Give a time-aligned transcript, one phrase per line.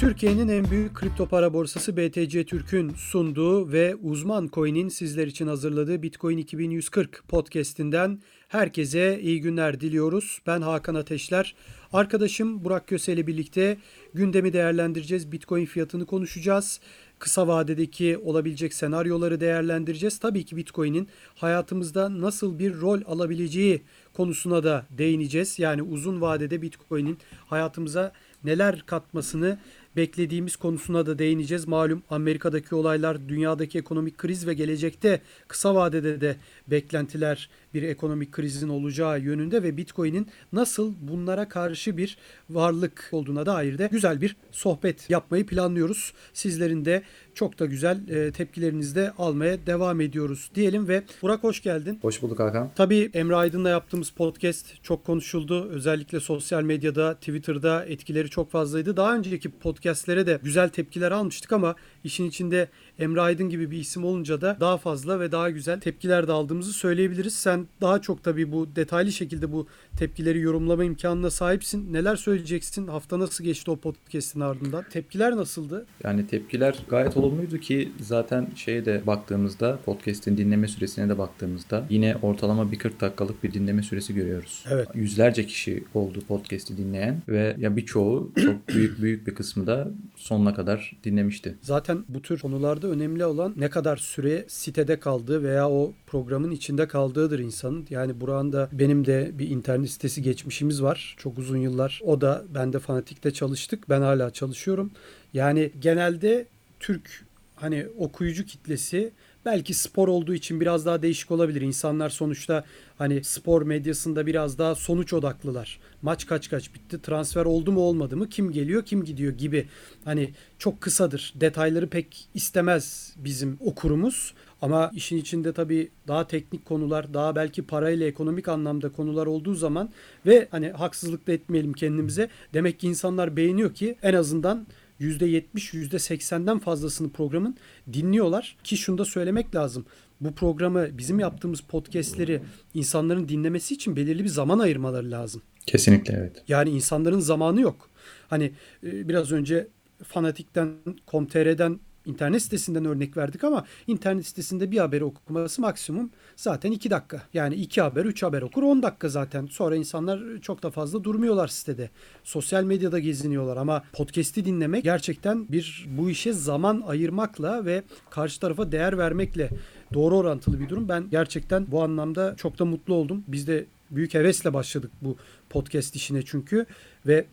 [0.00, 6.02] Türkiye'nin en büyük kripto para borsası BTC Türk'ün sunduğu ve uzman coin'in sizler için hazırladığı
[6.02, 10.40] Bitcoin 2140 podcast'inden herkese iyi günler diliyoruz.
[10.46, 11.54] Ben Hakan Ateşler.
[11.92, 13.78] Arkadaşım Burak Köse ile birlikte
[14.14, 15.32] gündemi değerlendireceğiz.
[15.32, 16.80] Bitcoin fiyatını konuşacağız.
[17.18, 20.18] Kısa vadedeki olabilecek senaryoları değerlendireceğiz.
[20.18, 23.82] Tabii ki Bitcoin'in hayatımızda nasıl bir rol alabileceği
[24.12, 25.58] konusuna da değineceğiz.
[25.58, 28.12] Yani uzun vadede Bitcoin'in hayatımıza
[28.44, 29.58] neler katmasını
[29.96, 31.68] beklediğimiz konusuna da değineceğiz.
[31.68, 36.36] Malum Amerika'daki olaylar, dünyadaki ekonomik kriz ve gelecekte kısa vadede de
[36.68, 42.18] beklentiler bir ekonomik krizin olacağı yönünde ve Bitcoin'in nasıl bunlara karşı bir
[42.50, 46.12] varlık olduğuna dair de güzel bir sohbet yapmayı planlıyoruz.
[46.32, 47.02] Sizlerin de
[47.34, 51.98] çok da güzel e, tepkilerinizi de almaya devam ediyoruz diyelim ve Burak hoş geldin.
[52.02, 52.70] Hoş bulduk Hakan.
[52.76, 55.68] Tabii Emre Aydın'la yaptığımız podcast çok konuşuldu.
[55.70, 58.96] Özellikle sosyal medyada, Twitter'da etkileri çok fazlaydı.
[58.96, 61.74] Daha önceki podcastlere de güzel tepkiler almıştık ama
[62.04, 62.68] işin içinde
[62.98, 66.72] Emre Aydın gibi bir isim olunca da daha fazla ve daha güzel tepkiler de aldığımızı
[66.72, 67.34] söyleyebiliriz.
[67.34, 69.66] Sen daha çok tabii bu detaylı şekilde bu
[69.98, 71.92] tepkileri yorumlama imkanına sahipsin.
[71.92, 72.86] Neler söyleyeceksin?
[72.86, 74.84] Hafta nasıl geçti o podcast'in ardından?
[74.90, 75.86] Tepkiler nasıldı?
[76.04, 82.16] Yani tepkiler gayet olumluydu ki zaten şeye de baktığımızda podcast'in dinleme süresine de baktığımızda yine
[82.22, 84.64] ortalama bir 40 dakikalık bir dinleme süresi görüyoruz.
[84.70, 84.88] Evet.
[84.94, 90.54] Yüzlerce kişi oldu podcast'i dinleyen ve ya birçoğu çok büyük büyük bir kısmı da sonuna
[90.54, 91.54] kadar dinlemişti.
[91.62, 96.88] Zaten bu tür konularda önemli olan ne kadar süre sitede kaldığı veya o programın içinde
[96.88, 97.86] kaldığıdır insanın.
[97.90, 101.14] Yani Burak'ın benim de bir internet sitesi geçmişimiz var.
[101.18, 102.00] Çok uzun yıllar.
[102.04, 103.88] O da ben de Fanatik'te çalıştık.
[103.88, 104.90] Ben hala çalışıyorum.
[105.34, 106.46] Yani genelde
[106.80, 107.24] Türk
[107.56, 109.12] hani okuyucu kitlesi
[109.44, 111.60] belki spor olduğu için biraz daha değişik olabilir.
[111.60, 112.64] İnsanlar sonuçta
[112.98, 115.80] hani spor medyasında biraz daha sonuç odaklılar.
[116.02, 119.68] Maç kaç kaç bitti, transfer oldu mu olmadı mı, kim geliyor, kim gidiyor gibi.
[120.04, 121.34] Hani çok kısadır.
[121.36, 124.34] Detayları pek istemez bizim okurumuz.
[124.62, 129.90] Ama işin içinde tabii daha teknik konular, daha belki parayla ekonomik anlamda konular olduğu zaman
[130.26, 132.28] ve hani haksızlık da etmeyelim kendimize.
[132.54, 134.66] Demek ki insanlar beğeniyor ki en azından
[135.00, 137.56] %70, %80'den fazlasını programın
[137.92, 138.56] dinliyorlar.
[138.64, 139.84] Ki şunu da söylemek lazım.
[140.20, 142.42] Bu programı bizim yaptığımız podcastleri
[142.74, 145.42] insanların dinlemesi için belirli bir zaman ayırmaları lazım.
[145.66, 146.42] Kesinlikle evet.
[146.48, 147.88] Yani insanların zamanı yok.
[148.28, 149.68] Hani biraz önce
[150.04, 150.72] Fanatik'ten,
[151.10, 157.22] Com.tr'den internet sitesinden örnek verdik ama internet sitesinde bir haberi okuması maksimum zaten 2 dakika.
[157.34, 159.46] Yani 2 haber 3 haber okur 10 dakika zaten.
[159.46, 161.90] Sonra insanlar çok da fazla durmuyorlar sitede.
[162.24, 168.72] Sosyal medyada geziniyorlar ama podcast'i dinlemek gerçekten bir bu işe zaman ayırmakla ve karşı tarafa
[168.72, 169.50] değer vermekle
[169.94, 170.88] doğru orantılı bir durum.
[170.88, 173.24] Ben gerçekten bu anlamda çok da mutlu oldum.
[173.28, 175.16] Biz de büyük hevesle başladık bu
[175.50, 176.66] podcast işine çünkü
[177.06, 177.26] ve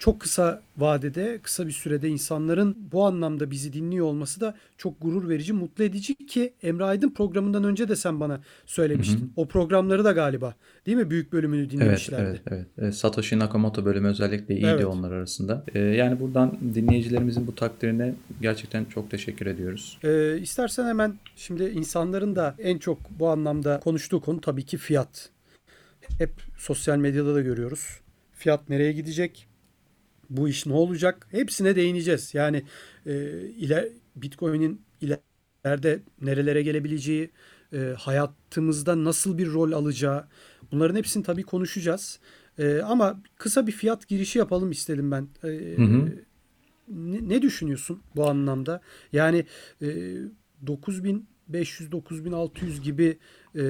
[0.00, 5.28] çok kısa vadede, kısa bir sürede insanların bu anlamda bizi dinliyor olması da çok gurur
[5.28, 9.20] verici, mutlu edici ki Emre Aydın programından önce de sen bana söylemiştin.
[9.20, 9.28] Hı hı.
[9.36, 10.54] O programları da galiba
[10.86, 11.10] değil mi?
[11.10, 12.22] Büyük bölümünü dinlemişlerdi.
[12.22, 12.94] Evet, evet, evet.
[12.94, 14.84] Satoshi Nakamoto bölümü özellikle iyiydi evet.
[14.84, 15.64] onlar arasında.
[15.74, 19.98] Ee, yani buradan dinleyicilerimizin bu takdirine gerçekten çok teşekkür ediyoruz.
[20.04, 25.30] Ee, istersen hemen şimdi insanların da en çok bu anlamda konuştuğu konu tabii ki fiyat.
[26.18, 28.00] Hep sosyal medyada da görüyoruz.
[28.32, 29.49] Fiyat nereye gidecek?
[30.30, 31.26] Bu iş ne olacak?
[31.30, 32.34] Hepsine değineceğiz.
[32.34, 32.64] Yani
[33.06, 37.30] e, iler, Bitcoin'in ileride nerelere gelebileceği,
[37.72, 40.28] e, hayatımızda nasıl bir rol alacağı
[40.72, 42.20] bunların hepsini tabii konuşacağız.
[42.58, 45.28] E, ama kısa bir fiyat girişi yapalım istedim ben.
[45.44, 46.12] E, hı hı.
[46.88, 48.80] Ne, ne düşünüyorsun bu anlamda?
[49.12, 49.46] Yani
[49.82, 50.16] e,
[50.66, 53.18] 9500-9600 gibi
[53.56, 53.62] e,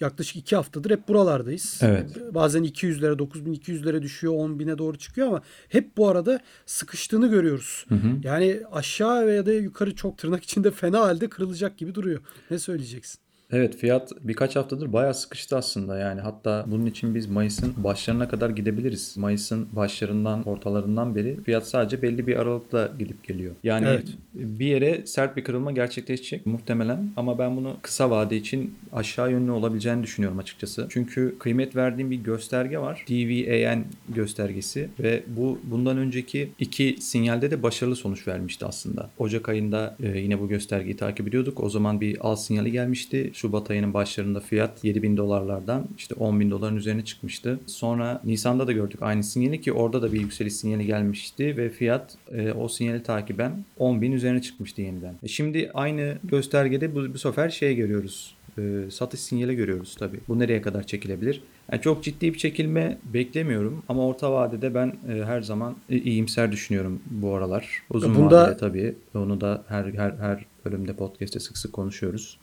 [0.00, 1.78] yaklaşık iki haftadır hep buralardayız.
[1.82, 2.34] Evet.
[2.34, 7.86] Bazen 200'lere 9200'lere düşüyor 10.000'e doğru çıkıyor ama hep bu arada sıkıştığını görüyoruz.
[7.88, 8.08] Hı hı.
[8.22, 12.20] Yani aşağı veya da yukarı çok tırnak içinde fena halde kırılacak gibi duruyor.
[12.50, 13.25] Ne söyleyeceksin?
[13.52, 18.50] Evet fiyat birkaç haftadır bayağı sıkıştı aslında yani hatta bunun için biz Mayıs'ın başlarına kadar
[18.50, 19.16] gidebiliriz.
[19.16, 23.54] Mayıs'ın başlarından ortalarından beri fiyat sadece belli bir aralıkla gidip geliyor.
[23.62, 24.06] Yani evet.
[24.34, 29.50] bir yere sert bir kırılma gerçekleşecek muhtemelen ama ben bunu kısa vade için aşağı yönlü
[29.50, 30.86] olabileceğini düşünüyorum açıkçası.
[30.90, 33.04] Çünkü kıymet verdiğim bir gösterge var.
[33.08, 39.10] DVAN göstergesi ve bu bundan önceki iki sinyalde de başarılı sonuç vermişti aslında.
[39.18, 41.60] Ocak ayında e, yine bu göstergeyi takip ediyorduk.
[41.60, 46.40] O zaman bir al sinyali gelmişti Şubat ayının başlarında fiyat 7 bin dolarlardan işte 10
[46.40, 47.60] bin doların üzerine çıkmıştı.
[47.66, 52.18] Sonra Nisan'da da gördük aynı sinyali ki orada da bir yükseliş sinyali gelmişti ve fiyat
[52.32, 55.14] e, o sinyali takiben 10 bin üzerine çıkmıştı yeniden.
[55.22, 60.20] E şimdi aynı göstergede bu, bu sefer şey görüyoruz e, satış sinyali görüyoruz tabii.
[60.28, 61.42] Bu nereye kadar çekilebilir?
[61.72, 66.52] Yani çok ciddi bir çekilme beklemiyorum ama orta vadede ben e, her zaman e, iyimser
[66.52, 67.82] düşünüyorum bu aralar.
[67.90, 72.38] Uzun Bunda, vadede tabii onu da her her her bölümde podcast'te sık sık konuşuyoruz.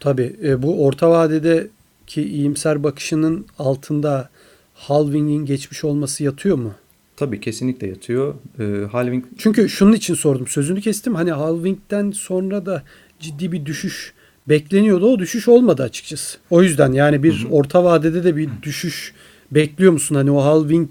[0.00, 4.28] Tabii e, bu orta vadedeki iyimser bakışının altında
[4.74, 6.74] halving'in geçmiş olması yatıyor mu?
[7.16, 8.34] Tabii kesinlikle yatıyor.
[8.58, 10.46] E, halving Çünkü şunun için sordum.
[10.46, 11.14] Sözünü kestim.
[11.14, 12.82] Hani halving'den sonra da
[13.20, 14.14] ciddi bir düşüş
[14.48, 15.06] bekleniyordu.
[15.06, 16.38] O düşüş olmadı açıkçası.
[16.50, 19.14] O yüzden yani bir orta vadede de bir düşüş
[19.50, 20.14] bekliyor musun?
[20.14, 20.90] Hani o halving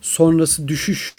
[0.00, 1.14] sonrası düşüş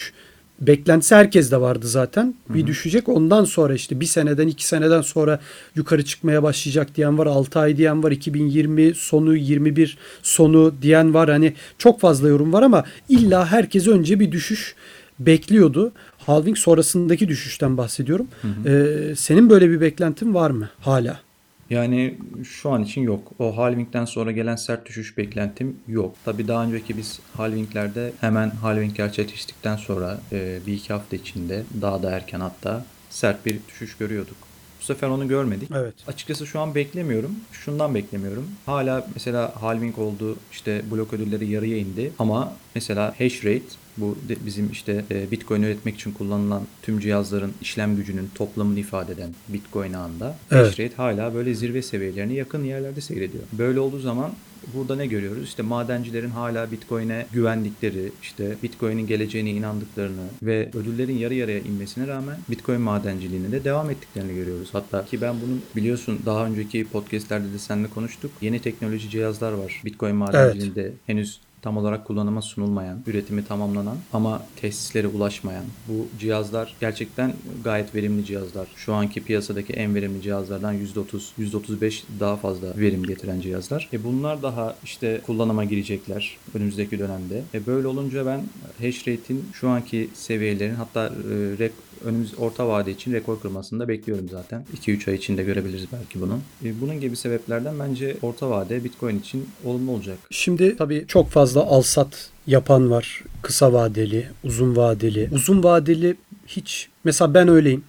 [0.60, 2.34] beklentisi herkes de vardı zaten.
[2.48, 2.66] Bir Hı-hı.
[2.66, 3.08] düşecek.
[3.08, 5.40] Ondan sonra işte bir seneden iki seneden sonra
[5.74, 7.26] yukarı çıkmaya başlayacak diyen var.
[7.26, 8.10] 6 ay diyen var.
[8.10, 11.30] 2020 sonu 21 sonu diyen var.
[11.30, 14.74] Hani çok fazla yorum var ama illa herkes önce bir düşüş
[15.18, 15.92] bekliyordu.
[16.18, 18.26] Halving sonrasındaki düşüşten bahsediyorum.
[18.66, 21.25] Ee, senin böyle bir beklentin var mı hala?
[21.70, 22.14] Yani
[22.44, 23.32] şu an için yok.
[23.38, 26.14] O halvingden sonra gelen sert düşüş beklentim yok.
[26.24, 32.02] Tabi daha önceki biz halvinglerde hemen halving gerçekleştikten sonra e, bir iki hafta içinde daha
[32.02, 34.36] da erken hatta sert bir düşüş görüyorduk.
[34.80, 35.70] Bu sefer onu görmedik.
[35.74, 35.94] Evet.
[36.06, 37.30] Açıkçası şu an beklemiyorum.
[37.52, 38.48] Şundan beklemiyorum.
[38.66, 44.70] Hala mesela halving oldu işte blok ödülleri yarıya indi ama mesela hash rate bu bizim
[44.72, 50.36] işte e, Bitcoin üretmek için kullanılan tüm cihazların işlem gücünün toplamını ifade eden Bitcoin ağında
[50.50, 50.66] evet.
[50.66, 53.44] hash rate hala böyle zirve seviyelerine yakın yerlerde seyrediyor.
[53.52, 54.32] Böyle olduğu zaman
[54.74, 55.44] burada ne görüyoruz?
[55.44, 62.36] İşte madencilerin hala Bitcoin'e güvendikleri, işte Bitcoin'in geleceğine inandıklarını ve ödüllerin yarı yarıya inmesine rağmen
[62.50, 64.68] Bitcoin madenciliğine de devam ettiklerini görüyoruz.
[64.72, 68.30] Hatta ki ben bunun biliyorsun daha önceki podcastlerde de seninle konuştuk.
[68.40, 70.92] Yeni teknoloji cihazlar var Bitcoin madenciliğinde evet.
[71.06, 77.32] henüz tam olarak kullanıma sunulmayan, üretimi tamamlanan ama tesislere ulaşmayan bu cihazlar gerçekten
[77.64, 78.68] gayet verimli cihazlar.
[78.76, 83.88] Şu anki piyasadaki en verimli cihazlardan %30, %35 daha fazla verim getiren cihazlar.
[83.92, 87.42] E bunlar daha işte kullanıma girecekler önümüzdeki dönemde.
[87.54, 88.40] E böyle olunca ben
[88.80, 91.58] hash rate'in şu anki seviyelerin hatta e,
[92.06, 94.64] önümüz orta vade için rekor kırmasını da bekliyorum zaten.
[94.80, 96.38] 2-3 ay içinde görebiliriz belki bunu.
[96.64, 100.18] E, bunun gibi sebeplerden bence orta vade Bitcoin için olumlu olacak.
[100.30, 103.22] Şimdi tabii çok fazla alsat yapan var.
[103.42, 105.28] Kısa vadeli, uzun vadeli.
[105.32, 106.16] Uzun vadeli
[106.46, 107.84] hiç mesela ben öyleyim.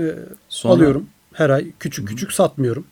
[0.00, 0.14] Ee,
[0.48, 0.74] Sonra...
[0.74, 2.36] Alıyorum her ay küçük küçük Hı-hı.
[2.36, 2.86] satmıyorum.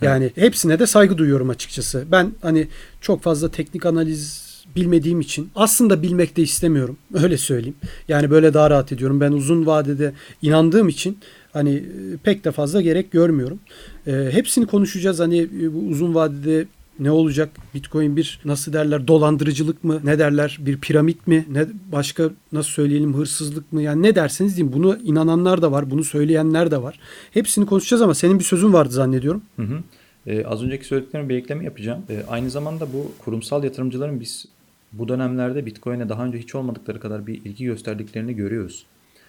[0.00, 0.36] Yani evet.
[0.36, 2.04] hepsine de saygı duyuyorum açıkçası.
[2.12, 2.68] Ben hani
[3.00, 4.47] çok fazla teknik analiz
[4.78, 6.96] bilmediğim için aslında bilmek de istemiyorum.
[7.22, 7.76] Öyle söyleyeyim.
[8.08, 9.20] Yani böyle daha rahat ediyorum.
[9.20, 11.18] Ben uzun vadede inandığım için
[11.52, 13.58] hani e, pek de fazla gerek görmüyorum.
[14.06, 15.20] E, hepsini konuşacağız.
[15.20, 16.66] Hani e, bu uzun vadede
[16.98, 17.50] ne olacak?
[17.74, 20.00] Bitcoin bir nasıl derler dolandırıcılık mı?
[20.04, 20.58] Ne derler?
[20.60, 21.44] Bir piramit mi?
[21.50, 23.82] Ne başka nasıl söyleyelim hırsızlık mı?
[23.82, 24.72] Yani ne derseniz diyeyim.
[24.72, 25.90] Bunu inananlar da var.
[25.90, 26.98] Bunu söyleyenler de var.
[27.30, 29.42] Hepsini konuşacağız ama senin bir sözün vardı zannediyorum.
[29.56, 29.78] Hı hı.
[30.26, 32.02] Ee, az önceki söylediklerime bir ekleme yapacağım.
[32.10, 34.46] Ee, aynı zamanda bu kurumsal yatırımcıların biz
[34.92, 38.86] bu dönemlerde Bitcoin'e daha önce hiç olmadıkları kadar bir ilgi gösterdiklerini görüyoruz.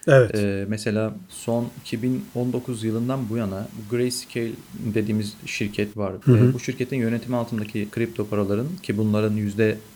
[0.07, 0.35] Evet.
[0.35, 6.13] Ee, mesela son 2019 yılından bu yana Grayscale dediğimiz şirket var.
[6.21, 6.37] Hı hı.
[6.37, 9.37] Ee, bu şirketin yönetimi altındaki kripto paraların ki bunların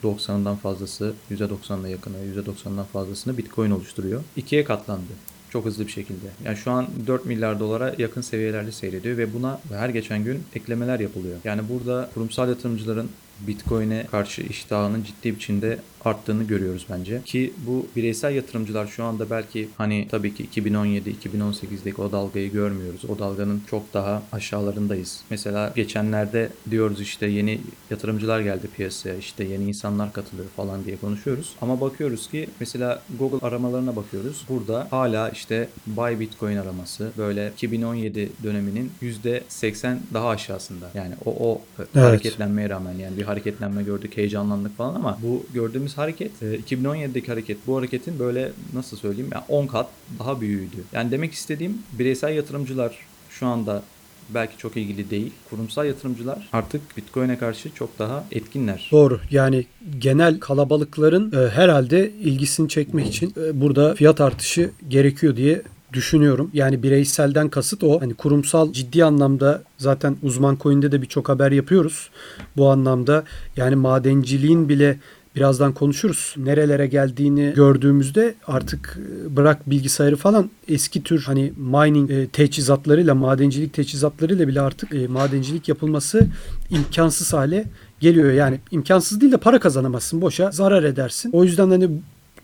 [0.04, 4.21] %90'dan fazlası, %90'la yakını, %90'dan fazlasını Bitcoin oluşturuyor.
[4.35, 5.11] İkiye katlandı
[5.54, 6.28] çok hızlı bir şekilde.
[6.45, 10.99] Yani şu an 4 milyar dolara yakın seviyelerde seyrediyor ve buna her geçen gün eklemeler
[10.99, 11.38] yapılıyor.
[11.44, 13.09] Yani burada kurumsal yatırımcıların
[13.40, 17.22] Bitcoin'e karşı iştahının ciddi biçimde arttığını görüyoruz bence.
[17.26, 23.06] Ki bu bireysel yatırımcılar şu anda belki hani tabii ki 2017-2018'deki o dalgayı görmüyoruz.
[23.10, 25.22] O dalganın çok daha aşağılarındayız.
[25.30, 31.56] Mesela geçenlerde diyoruz işte yeni yatırımcılar geldi piyasaya işte yeni insanlar katılıyor falan diye konuşuyoruz.
[31.62, 34.45] Ama bakıyoruz ki mesela Google aramalarına bakıyoruz.
[34.50, 40.90] Burada hala işte buy bitcoin araması böyle 2017 döneminin %80 daha aşağısında.
[40.94, 41.95] Yani o o evet.
[41.95, 47.57] hareketlenmeye rağmen yani bir hareketlenme gördük, heyecanlandık falan ama bu gördüğümüz hareket 2017'deki e, hareket
[47.68, 50.83] bu hareketin böyle nasıl söyleyeyim yani 10 kat daha büyüğüydü.
[50.94, 52.97] Yani demek istediğim bireysel yatırımcılar
[53.30, 53.83] şu anda
[54.30, 55.31] belki çok ilgili değil.
[55.50, 58.90] Kurumsal yatırımcılar artık Bitcoin'e karşı çok daha etkinler.
[58.92, 59.19] Doğru.
[59.31, 59.66] Yani
[60.00, 65.62] genel kalabalıkların e, herhalde ilgisini çekmek için e, burada fiyat artışı gerekiyor diye
[65.94, 66.52] düşünüyorum.
[66.54, 68.02] Yani bireyselden kasıt o.
[68.02, 72.09] Hani kurumsal ciddi anlamda zaten uzman coin'de de birçok haber yapıyoruz.
[72.57, 73.23] Bu anlamda
[73.57, 75.00] yani madenciliğin bile
[75.35, 76.35] birazdan konuşuruz.
[76.37, 83.73] Nerelere geldiğini gördüğümüzde artık e, bırak bilgisayarı falan eski tür hani mining e, teçhizatlarıyla, madencilik
[83.73, 86.28] teçhizatlarıyla bile artık e, madencilik yapılması
[86.69, 87.66] imkansız hale
[87.99, 88.31] geliyor.
[88.31, 90.21] Yani imkansız değil de para kazanamazsın.
[90.21, 91.31] Boşa zarar edersin.
[91.33, 91.90] O yüzden hani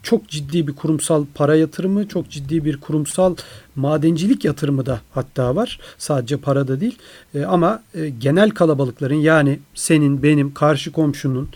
[0.03, 3.35] çok ciddi bir kurumsal para yatırımı, çok ciddi bir kurumsal
[3.75, 5.79] madencilik yatırımı da hatta var.
[5.97, 6.97] Sadece para da değil.
[7.35, 11.49] E, ama e, genel kalabalıkların yani senin, benim, karşı komşunun,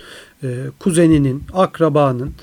[0.43, 2.33] e, kuzeninin, akrabanın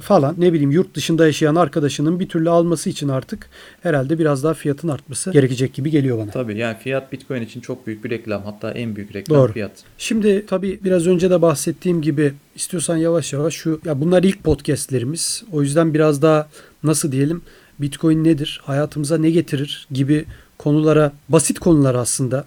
[0.00, 3.50] falan ne bileyim yurt dışında yaşayan arkadaşının bir türlü alması için artık
[3.82, 6.30] herhalde biraz daha fiyatın artması gerekecek gibi geliyor bana.
[6.30, 8.42] Tabii yani fiyat Bitcoin için çok büyük bir reklam.
[8.44, 9.52] Hatta en büyük reklam Doğru.
[9.52, 9.72] fiyat.
[9.98, 15.44] Şimdi tabii biraz önce de bahsettiğim gibi istiyorsan yavaş yavaş şu ya bunlar ilk podcastlerimiz.
[15.52, 16.48] O yüzden biraz daha
[16.82, 17.42] nasıl diyelim
[17.78, 18.60] Bitcoin nedir?
[18.64, 20.24] Hayatımıza ne getirir gibi
[20.58, 22.44] konulara basit konular aslında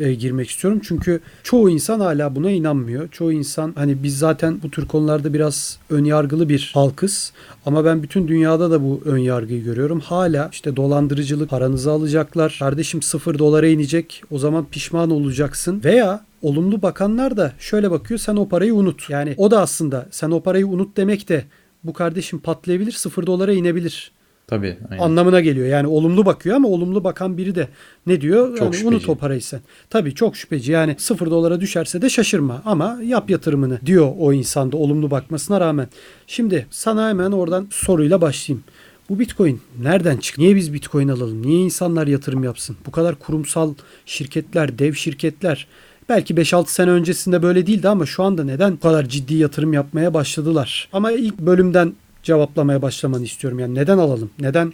[0.00, 0.80] e, girmek istiyorum.
[0.82, 3.08] Çünkü çoğu insan hala buna inanmıyor.
[3.08, 7.32] Çoğu insan hani biz zaten bu tür konularda biraz ön yargılı bir halkız.
[7.66, 10.00] Ama ben bütün dünyada da bu ön yargıyı görüyorum.
[10.00, 12.56] Hala işte dolandırıcılık paranızı alacaklar.
[12.58, 14.22] Kardeşim sıfır dolara inecek.
[14.30, 15.80] O zaman pişman olacaksın.
[15.84, 19.10] Veya olumlu bakanlar da şöyle bakıyor sen o parayı unut.
[19.10, 21.44] Yani o da aslında sen o parayı unut demek de
[21.84, 24.12] bu kardeşim patlayabilir sıfır dolara inebilir
[24.50, 24.76] Tabii.
[24.90, 25.02] Aynen.
[25.02, 25.66] anlamına geliyor.
[25.66, 27.68] Yani olumlu bakıyor ama olumlu bakan biri de
[28.06, 28.48] ne diyor?
[28.48, 28.88] Çok yani şüpheci.
[28.88, 29.60] unut o parayı sen.
[29.90, 30.72] Tabii çok şüpheci.
[30.72, 35.88] Yani sıfır dolara düşerse de şaşırma ama yap yatırımını diyor o insanda olumlu bakmasına rağmen.
[36.26, 38.64] Şimdi sana hemen oradan soruyla başlayayım.
[39.08, 40.42] Bu Bitcoin nereden çıktı?
[40.42, 41.46] Niye biz Bitcoin alalım?
[41.46, 42.76] Niye insanlar yatırım yapsın?
[42.86, 43.74] Bu kadar kurumsal
[44.06, 45.66] şirketler, dev şirketler
[46.08, 50.14] belki 5-6 sene öncesinde böyle değildi ama şu anda neden bu kadar ciddi yatırım yapmaya
[50.14, 50.88] başladılar?
[50.92, 51.92] Ama ilk bölümden
[52.22, 53.58] cevaplamaya başlamanı istiyorum.
[53.58, 54.30] Yani neden alalım?
[54.40, 54.72] Neden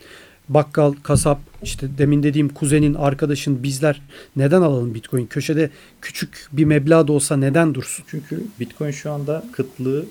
[0.48, 4.02] bakkal, kasap, işte demin dediğim kuzenin, arkadaşın, bizler
[4.36, 5.26] neden alalım Bitcoin?
[5.26, 8.04] Köşede küçük bir meblağ da olsa neden dursun?
[8.08, 10.04] Çünkü Bitcoin şu anda kıtlığı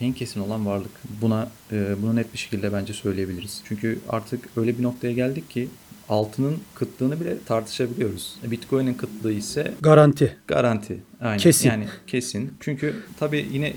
[0.00, 0.90] en kesin olan varlık.
[1.20, 3.62] Buna e, bunu net bir şekilde bence söyleyebiliriz.
[3.68, 5.68] Çünkü artık öyle bir noktaya geldik ki
[6.08, 8.36] altının kıtlığını bile tartışabiliyoruz.
[8.44, 10.36] Bitcoin'in kıtlığı ise Garanti.
[10.46, 11.02] Garanti.
[11.22, 11.38] Aynen.
[11.38, 11.68] Kesin.
[11.68, 12.54] Yani kesin.
[12.60, 13.72] Çünkü tabii yine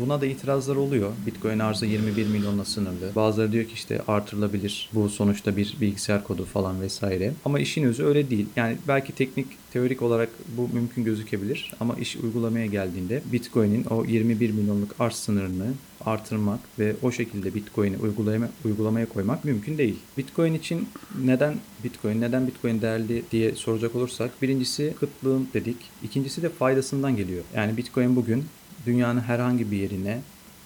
[0.00, 1.12] buna da itirazlar oluyor.
[1.26, 3.14] Bitcoin arzı 21 milyonla sınırlı.
[3.16, 4.90] Bazıları diyor ki işte artırılabilir.
[4.94, 7.32] Bu sonuçta bir bilgisayar kodu falan vesaire.
[7.44, 8.46] Ama işin özü öyle değil.
[8.56, 14.50] Yani belki teknik teorik olarak bu mümkün gözükebilir ama iş uygulamaya geldiğinde Bitcoin'in o 21
[14.50, 15.66] milyonluk arz sınırını
[16.04, 19.96] artırmak ve o şekilde Bitcoin'i uygulama, uygulamaya koymak mümkün değil.
[20.18, 20.88] Bitcoin için
[21.24, 21.54] neden
[21.84, 25.76] Bitcoin, neden Bitcoin değerli diye soracak olursak birincisi kıtlığın dedik.
[26.02, 26.48] İkincisi de
[26.90, 27.44] faydasından geliyor.
[27.56, 28.44] Yani Bitcoin bugün
[28.86, 30.20] dünyanın herhangi bir yerine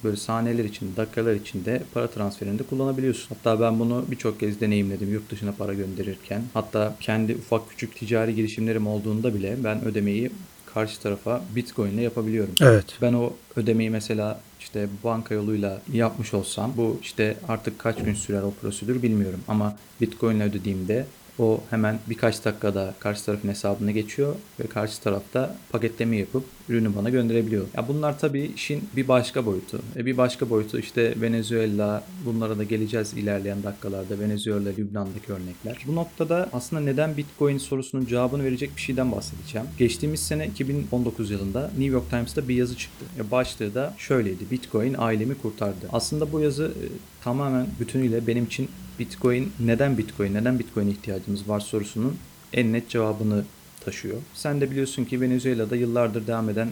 [0.04, 3.28] böyle saniyeler içinde, dakikalar içinde para transferinde kullanabiliyorsun.
[3.34, 6.42] Hatta ben bunu birçok kez deneyimledim yurt dışına para gönderirken.
[6.54, 10.30] Hatta kendi ufak küçük ticari girişimlerim olduğunda bile ben ödemeyi
[10.74, 12.54] karşı tarafa Bitcoin ile yapabiliyorum.
[12.60, 12.84] Evet.
[13.02, 18.42] Ben o ödemeyi mesela işte banka yoluyla yapmış olsam bu işte artık kaç gün sürer
[18.42, 21.06] o prosedür bilmiyorum ama Bitcoin ile ödediğimde
[21.38, 27.10] o hemen birkaç dakikada karşı tarafın hesabına geçiyor ve karşı tarafta paketleme yapıp ürünü bana
[27.10, 27.66] gönderebiliyor.
[27.76, 29.80] Ya bunlar tabii işin bir başka boyutu.
[29.96, 34.20] E bir başka boyutu işte Venezuela bunlara da geleceğiz ilerleyen dakikalarda.
[34.20, 35.84] Venezuela, Lübnan'daki örnekler.
[35.86, 39.66] Bu noktada aslında neden Bitcoin sorusunun cevabını verecek bir şeyden bahsedeceğim.
[39.78, 43.04] Geçtiğimiz sene 2019 yılında New York Times'ta bir yazı çıktı.
[43.18, 44.50] E başlığı da şöyleydi.
[44.50, 45.86] Bitcoin ailemi kurtardı.
[45.92, 46.86] Aslında bu yazı e,
[47.24, 48.68] tamamen bütünüyle benim için
[48.98, 52.16] Bitcoin neden Bitcoin, neden Bitcoin'e ihtiyacımız var sorusunun
[52.52, 53.44] en net cevabını
[53.84, 54.16] taşıyor.
[54.34, 56.68] Sen de biliyorsun ki Venezuela'da yıllardır devam eden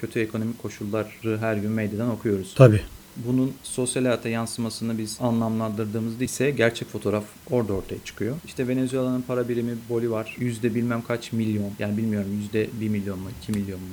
[0.00, 2.54] kötü ekonomik koşulları her gün medyadan okuyoruz.
[2.54, 2.80] Tabii.
[3.16, 8.36] Bunun sosyal hayata yansımasını biz anlamlandırdığımızda ise gerçek fotoğraf orada ortaya çıkıyor.
[8.46, 13.28] İşte Venezuela'nın para birimi bolivar yüzde bilmem kaç milyon yani bilmiyorum yüzde bir milyon mu
[13.42, 13.86] iki milyon mu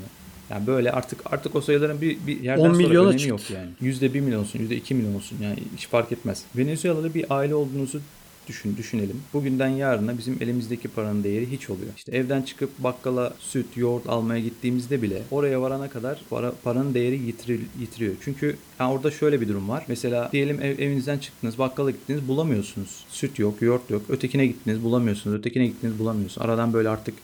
[0.50, 3.30] yani böyle artık artık o sayıların bir, bir yerden 10 sonra önemi çıktı.
[3.30, 3.70] yok yani.
[3.82, 6.44] Yüzde bir milyon olsun, yüzde iki milyon olsun yani hiç fark etmez.
[6.56, 8.02] Venezuela'da bir aile olduğunuzu
[8.48, 9.22] düşün, düşünelim.
[9.34, 11.92] Bugünden yarına bizim elimizdeki paranın değeri hiç oluyor.
[11.98, 17.20] İşte evden çıkıp bakkala süt, yoğurt almaya gittiğimizde bile oraya varana kadar para, paranın değeri
[17.20, 18.14] yitiril, yitiriyor.
[18.22, 19.86] Çünkü yani orada şöyle bir durum var.
[19.88, 23.06] Mesela diyelim ev, evinizden çıktınız, bakkala gittiniz bulamıyorsunuz.
[23.10, 24.02] Süt yok, yoğurt yok.
[24.10, 25.38] Ötekine gittiniz bulamıyorsunuz.
[25.38, 26.46] Ötekine gittiniz bulamıyorsunuz.
[26.46, 27.16] Aradan böyle artık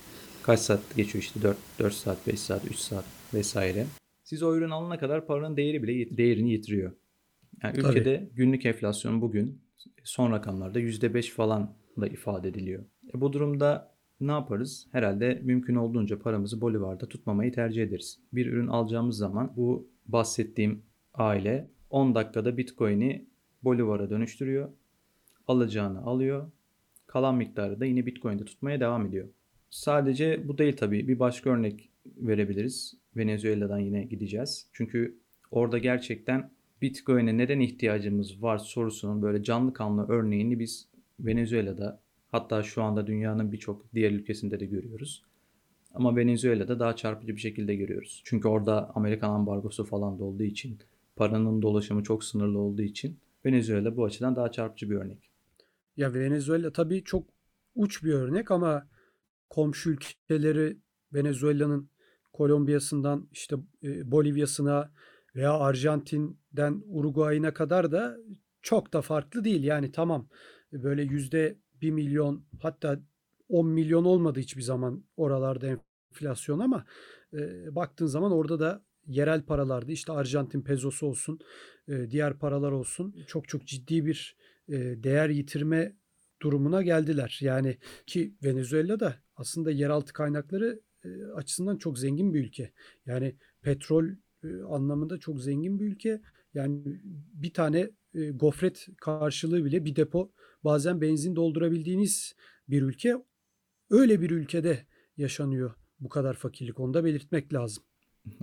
[0.44, 3.86] kaç saat geçiyor işte 4, 4 saat, 5 saat, 3 saat vesaire.
[4.24, 6.92] Siz o ürün alana kadar paranın değeri bile değerini yitiriyor.
[7.64, 7.88] Yani Tabii.
[7.88, 9.62] ülkede günlük enflasyon bugün
[10.04, 12.84] son rakamlarda %5 falan da ifade ediliyor.
[13.14, 14.88] E bu durumda ne yaparız?
[14.92, 18.20] Herhalde mümkün olduğunca paramızı bolivarda tutmamayı tercih ederiz.
[18.34, 20.82] Bir ürün alacağımız zaman bu bahsettiğim
[21.14, 23.26] aile 10 dakikada Bitcoin'i
[23.64, 24.70] bolivara dönüştürüyor.
[25.48, 26.52] Alacağını alıyor.
[27.08, 29.28] Kalan miktarı da yine Bitcoin'de tutmaya devam ediyor.
[29.70, 31.08] Sadece bu değil tabii.
[31.08, 32.98] Bir başka örnek verebiliriz.
[33.18, 34.70] Venezuela'dan yine gideceğiz.
[34.74, 35.20] Çünkü
[35.52, 40.88] orada gerçekten Bitcoin'e neden ihtiyacımız var sorusunun böyle canlı kanlı örneğini biz
[41.20, 45.24] Venezuela'da hatta şu anda dünyanın birçok diğer ülkesinde de görüyoruz.
[45.94, 48.22] Ama Venezuela'da daha çarpıcı bir şekilde görüyoruz.
[48.26, 50.80] Çünkü orada Amerikan ambargosu falan da olduğu için,
[51.16, 55.30] paranın dolaşımı çok sınırlı olduğu için Venezuela bu açıdan daha çarpıcı bir örnek.
[55.98, 57.30] Ya Venezuela tabii çok
[57.76, 58.88] uç bir örnek ama
[59.50, 60.78] komşu ülkeleri
[61.14, 61.90] Venezuela'nın
[62.34, 64.92] Kolombiya'sından işte e, Bolivya'sına
[65.36, 68.18] veya Arjantin'den Uruguay'ına kadar da
[68.62, 69.64] çok da farklı değil.
[69.64, 70.28] Yani tamam
[70.72, 73.00] böyle yüzde bir milyon hatta
[73.50, 75.68] 10 milyon olmadı hiçbir zaman oralarda
[76.12, 76.86] enflasyon ama
[77.34, 79.92] e, baktığın zaman orada da yerel paralardı.
[79.92, 81.40] İşte Arjantin pezosu olsun,
[81.88, 85.96] e, diğer paralar olsun çok çok ciddi bir e, değer yitirme
[86.42, 87.40] durumuna geldiler.
[87.42, 92.72] Yani ki Venezuela da aslında yeraltı kaynakları e, açısından çok zengin bir ülke.
[93.06, 94.06] Yani petrol
[94.69, 96.22] anlamında çok zengin bir ülke.
[96.53, 97.01] Yani
[97.34, 100.31] bir tane e, gofret karşılığı bile bir depo
[100.63, 102.36] bazen benzin doldurabildiğiniz
[102.69, 103.15] bir ülke.
[103.89, 104.86] Öyle bir ülkede
[105.17, 106.79] yaşanıyor bu kadar fakirlik.
[106.79, 107.84] Onu da belirtmek lazım.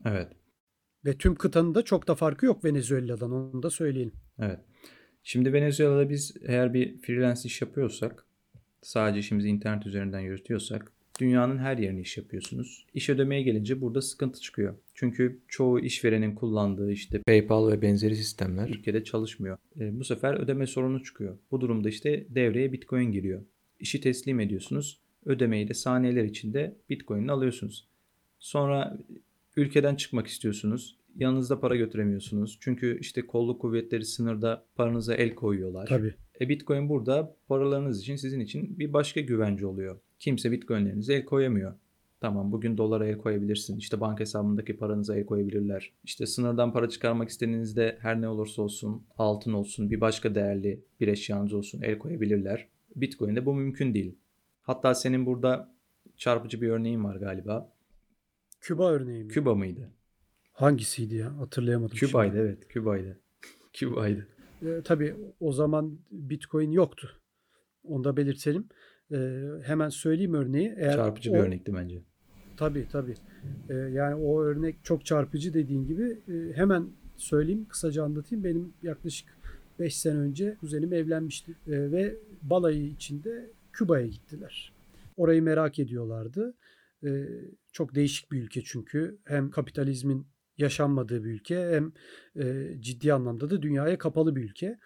[0.04, 0.32] Evet.
[1.04, 4.12] Ve tüm kıtanın da çok da farkı yok Venezuela'dan onu da söyleyelim.
[4.38, 4.60] Evet.
[5.22, 8.26] Şimdi Venezuela'da biz eğer bir freelance iş yapıyorsak,
[8.82, 12.86] sadece işimizi internet üzerinden yürütüyorsak dünyanın her yerine iş yapıyorsunuz.
[12.94, 14.74] İş ödemeye gelince burada sıkıntı çıkıyor.
[14.94, 19.58] Çünkü çoğu işverenin kullandığı işte PayPal ve benzeri sistemler ülkede çalışmıyor.
[19.80, 21.38] E, bu sefer ödeme sorunu çıkıyor.
[21.50, 23.42] Bu durumda işte devreye Bitcoin giriyor.
[23.80, 25.00] İşi teslim ediyorsunuz.
[25.24, 27.88] Ödemeyi de saniyeler içinde Bitcoin'ini alıyorsunuz.
[28.38, 28.98] Sonra
[29.56, 30.96] ülkeden çıkmak istiyorsunuz.
[31.16, 32.58] Yanınızda para götüremiyorsunuz.
[32.60, 35.86] Çünkü işte kolluk kuvvetleri sınırda paranıza el koyuyorlar.
[35.86, 36.14] Tabii.
[36.40, 40.00] E Bitcoin burada paralarınız için sizin için bir başka güvence oluyor.
[40.18, 41.74] Kimse Bitcoin'lerinize el koyamıyor.
[42.20, 43.76] Tamam bugün dolara el koyabilirsin.
[43.76, 45.92] İşte banka hesabındaki paranıza el koyabilirler.
[46.04, 51.08] İşte sınırdan para çıkarmak istediğinizde her ne olursa olsun altın olsun bir başka değerli bir
[51.08, 52.68] eşyanız olsun el koyabilirler.
[52.96, 54.18] Bitcoin'de bu mümkün değil.
[54.62, 55.74] Hatta senin burada
[56.16, 57.72] çarpıcı bir örneğin var galiba.
[58.60, 59.30] Küba örneği mi?
[59.30, 59.90] Küba mıydı?
[60.52, 61.38] Hangisiydi ya?
[61.38, 61.96] Hatırlayamadım.
[61.96, 62.46] Küba'ydı şimdi.
[62.46, 62.68] evet.
[62.68, 63.20] Küba'ydı.
[63.72, 64.26] Küba'ydı.
[64.62, 67.10] E, tabii o zaman Bitcoin yoktu.
[67.84, 68.68] Onu da belirtelim.
[69.12, 70.74] E, hemen söyleyeyim örneği.
[70.76, 72.02] Eğer çarpıcı o, bir örnekti bence.
[72.56, 73.14] Tabii tabii.
[73.70, 76.18] E, yani o örnek çok çarpıcı dediğin gibi.
[76.28, 78.44] E, hemen söyleyeyim, kısaca anlatayım.
[78.44, 79.28] Benim yaklaşık
[79.78, 81.52] 5 sene önce kuzenim evlenmişti.
[81.66, 84.72] E, ve balayı içinde Küba'ya gittiler.
[85.16, 86.54] Orayı merak ediyorlardı.
[87.04, 87.28] E,
[87.72, 89.18] çok değişik bir ülke çünkü.
[89.24, 90.26] Hem kapitalizmin
[90.58, 91.92] yaşanmadığı bir ülke hem
[92.44, 94.78] e, ciddi anlamda da dünyaya kapalı bir ülke.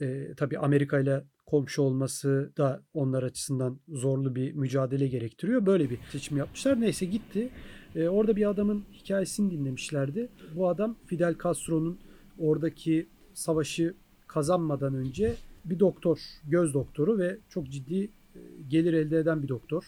[0.00, 5.66] E, tabii Amerika ile komşu olması da onlar açısından zorlu bir mücadele gerektiriyor.
[5.66, 6.80] Böyle bir seçim yapmışlar.
[6.80, 7.48] Neyse gitti.
[7.96, 10.28] E, orada bir adamın hikayesini dinlemişlerdi.
[10.56, 11.98] Bu adam Fidel Castro'nun
[12.38, 13.94] oradaki savaşı
[14.26, 15.34] kazanmadan önce
[15.64, 18.10] bir doktor, göz doktoru ve çok ciddi
[18.68, 19.84] gelir elde eden bir doktor.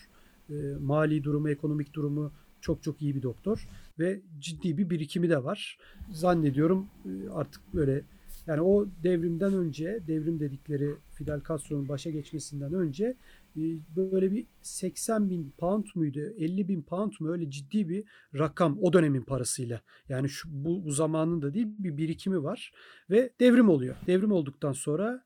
[0.81, 5.79] Mali durumu, ekonomik durumu çok çok iyi bir doktor ve ciddi bir birikimi de var.
[6.11, 8.05] Zannediyorum e, artık böyle
[8.46, 13.16] yani o devrimden önce, devrim dedikleri Fidel Castro'nun başa geçmesinden önce
[13.57, 13.62] e,
[13.96, 18.04] böyle bir 80 bin pound muydu, 50 bin pound mu öyle ciddi bir
[18.38, 19.80] rakam o dönemin parasıyla.
[20.09, 22.72] Yani şu bu, bu zamanın da değil bir birikimi var
[23.11, 23.96] ve devrim oluyor.
[24.07, 25.24] Devrim olduktan sonra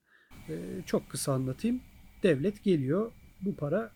[0.48, 1.80] e, çok kısa anlatayım.
[2.22, 3.92] Devlet geliyor bu para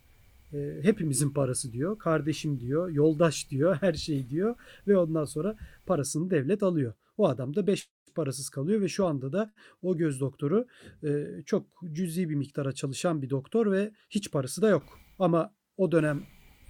[0.52, 1.98] e, hepimizin parası diyor.
[1.98, 4.54] Kardeşim diyor, yoldaş diyor, her şey diyor
[4.87, 5.56] ve ondan sonra
[5.87, 6.94] parasını devlet alıyor.
[7.16, 10.66] O adam da 5 parasız kalıyor ve şu anda da o göz doktoru
[11.05, 14.98] e, çok cüzi bir miktara çalışan bir doktor ve hiç parası da yok.
[15.18, 16.22] Ama o dönem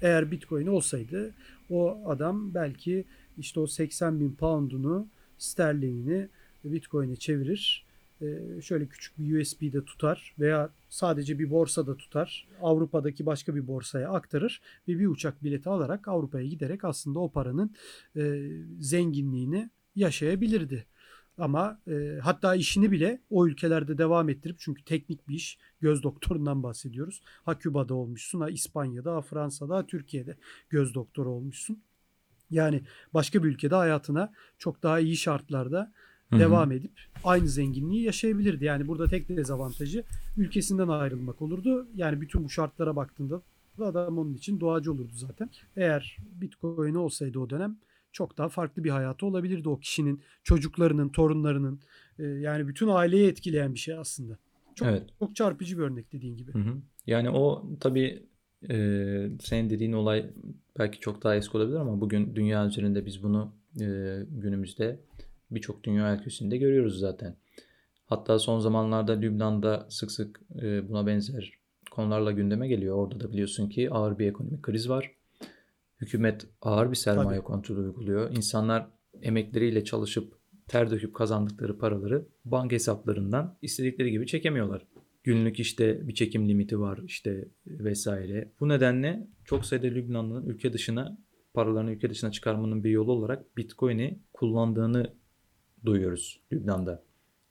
[0.03, 1.35] eğer Bitcoin olsaydı
[1.71, 3.05] o adam belki
[3.39, 6.29] işte o 80 bin pound'unu sterlinini
[6.65, 7.87] Bitcoin'e çevirir
[8.23, 12.49] ee, şöyle küçük bir USB'de tutar veya sadece bir borsada tutar.
[12.61, 17.75] Avrupa'daki başka bir borsaya aktarır ve bir uçak bileti alarak Avrupa'ya giderek aslında o paranın
[18.17, 18.51] e,
[18.81, 20.87] zenginliğini yaşayabilirdi.
[21.39, 26.63] Ama e, hatta işini bile o ülkelerde devam ettirip çünkü teknik bir iş göz doktorundan
[26.63, 27.23] bahsediyoruz.
[27.45, 30.37] Ha Küba'da olmuşsun, ha İspanya'da, ha Fransa'da, ha Türkiye'de
[30.71, 31.83] göz doktoru olmuşsun.
[32.51, 32.83] Yani
[33.15, 35.93] başka bir ülkede hayatına çok daha iyi şartlarda
[36.31, 36.41] Hı-hı.
[36.41, 36.93] devam edip
[37.25, 38.65] aynı zenginliği yaşayabilirdi.
[38.65, 40.05] Yani burada tek dezavantajı
[40.37, 41.89] ülkesinden ayrılmak olurdu.
[41.95, 43.43] Yani bütün bu şartlara baktığında
[43.81, 45.51] adam onun için doğacı olurdu zaten.
[45.77, 47.77] Eğer Bitcoin olsaydı o dönem
[48.13, 51.81] çok daha farklı bir hayatı olabilirdi o kişinin, çocuklarının, torunlarının
[52.19, 54.39] e, yani bütün aileyi etkileyen bir şey aslında.
[54.75, 55.03] Çok evet.
[55.19, 56.53] çok çarpıcı bir örnek dediğin gibi.
[56.53, 56.75] Hı hı.
[57.07, 58.23] Yani o tabii
[58.71, 58.77] e,
[59.41, 60.31] senin dediğin olay
[60.79, 63.87] belki çok daha eski olabilir ama bugün dünya üzerinde biz bunu e,
[64.31, 65.01] günümüzde
[65.51, 67.37] birçok dünya ülkesinde görüyoruz zaten.
[68.07, 71.53] Hatta son zamanlarda Lübnan'da sık sık e, buna benzer
[71.91, 72.97] konularla gündeme geliyor.
[72.97, 75.11] Orada da biliyorsun ki ağır bir ekonomik kriz var.
[76.03, 77.47] Hükümet ağır bir sermaye Tabii.
[77.47, 78.31] kontrolü uyguluyor.
[78.31, 78.89] İnsanlar
[79.23, 80.35] emekleriyle çalışıp
[80.69, 84.87] ter döküp kazandıkları paraları banka hesaplarından istedikleri gibi çekemiyorlar.
[85.25, 88.53] Günlük işte bir çekim limiti var işte vesaire.
[88.61, 91.19] Bu nedenle çok sayıda Lübnanlı'nın ülke dışına
[91.55, 95.15] paralarını ülke dışına çıkarmanın bir yolu olarak Bitcoin'i kullandığını
[95.85, 97.05] duyuyoruz Lübnan'da.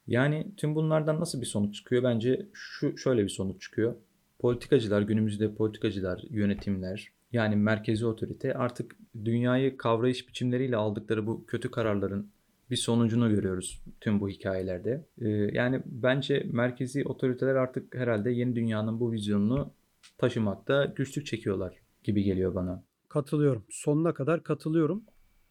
[0.08, 2.04] Yani tüm bunlardan nasıl bir sonuç çıkıyor?
[2.04, 3.96] Bence şu şöyle bir sonuç çıkıyor.
[4.40, 12.32] Politikacılar, günümüzde politikacılar, yönetimler, yani merkezi otorite artık dünyayı kavrayış biçimleriyle aldıkları bu kötü kararların
[12.72, 15.06] bir sonucunu görüyoruz tüm bu hikayelerde.
[15.22, 19.72] Ee, yani bence merkezi otoriteler artık herhalde yeni dünyanın bu vizyonunu
[20.18, 22.84] taşımakta güçlük çekiyorlar gibi geliyor bana.
[23.10, 23.64] Katılıyorum.
[23.70, 25.04] Sonuna kadar katılıyorum.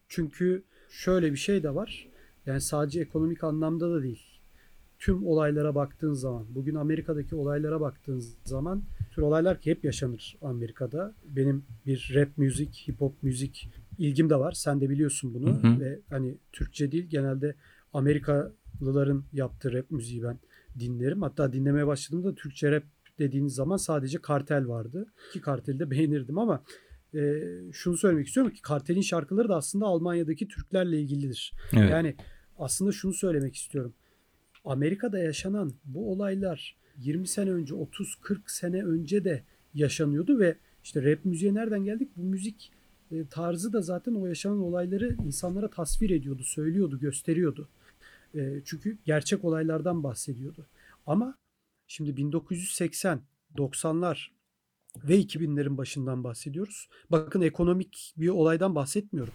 [0.09, 2.09] Çünkü şöyle bir şey de var.
[2.47, 4.27] Yani sadece ekonomik anlamda da değil.
[4.99, 11.15] Tüm olaylara baktığın zaman, bugün Amerika'daki olaylara baktığın zaman tür olaylar ki hep yaşanır Amerika'da.
[11.25, 14.53] Benim bir rap müzik, hip hop müzik ilgim de var.
[14.53, 15.63] Sen de biliyorsun bunu.
[15.63, 15.81] Hı hı.
[15.81, 17.55] Ve hani Türkçe değil genelde
[17.93, 20.39] Amerikalıların yaptığı rap müziği ben
[20.79, 21.23] dinlerim.
[21.23, 22.85] Hatta dinlemeye başladığımda Türkçe rap
[23.19, 25.07] dediğiniz zaman sadece kartel vardı.
[25.33, 26.63] Ki karteli de beğenirdim ama
[27.15, 27.43] e,
[27.73, 31.53] şunu söylemek istiyorum ki kartelin şarkıları da aslında Almanya'daki Türklerle ilgilidir.
[31.73, 31.91] Evet.
[31.91, 32.17] Yani
[32.59, 33.95] aslında şunu söylemek istiyorum.
[34.65, 39.43] Amerika'da yaşanan bu olaylar 20 sene önce 30-40 sene önce de
[39.75, 42.09] yaşanıyordu ve işte rap müziğe nereden geldik?
[42.17, 42.73] Bu müzik
[43.11, 47.69] e, tarzı da zaten o yaşanan olayları insanlara tasvir ediyordu, söylüyordu, gösteriyordu.
[48.35, 50.67] E, çünkü gerçek olaylardan bahsediyordu.
[51.07, 51.39] Ama
[51.87, 53.21] şimdi 1980,
[53.57, 54.31] 90'lar
[54.97, 56.89] ve 2000'lerin başından bahsediyoruz.
[57.11, 59.35] Bakın ekonomik bir olaydan bahsetmiyorum.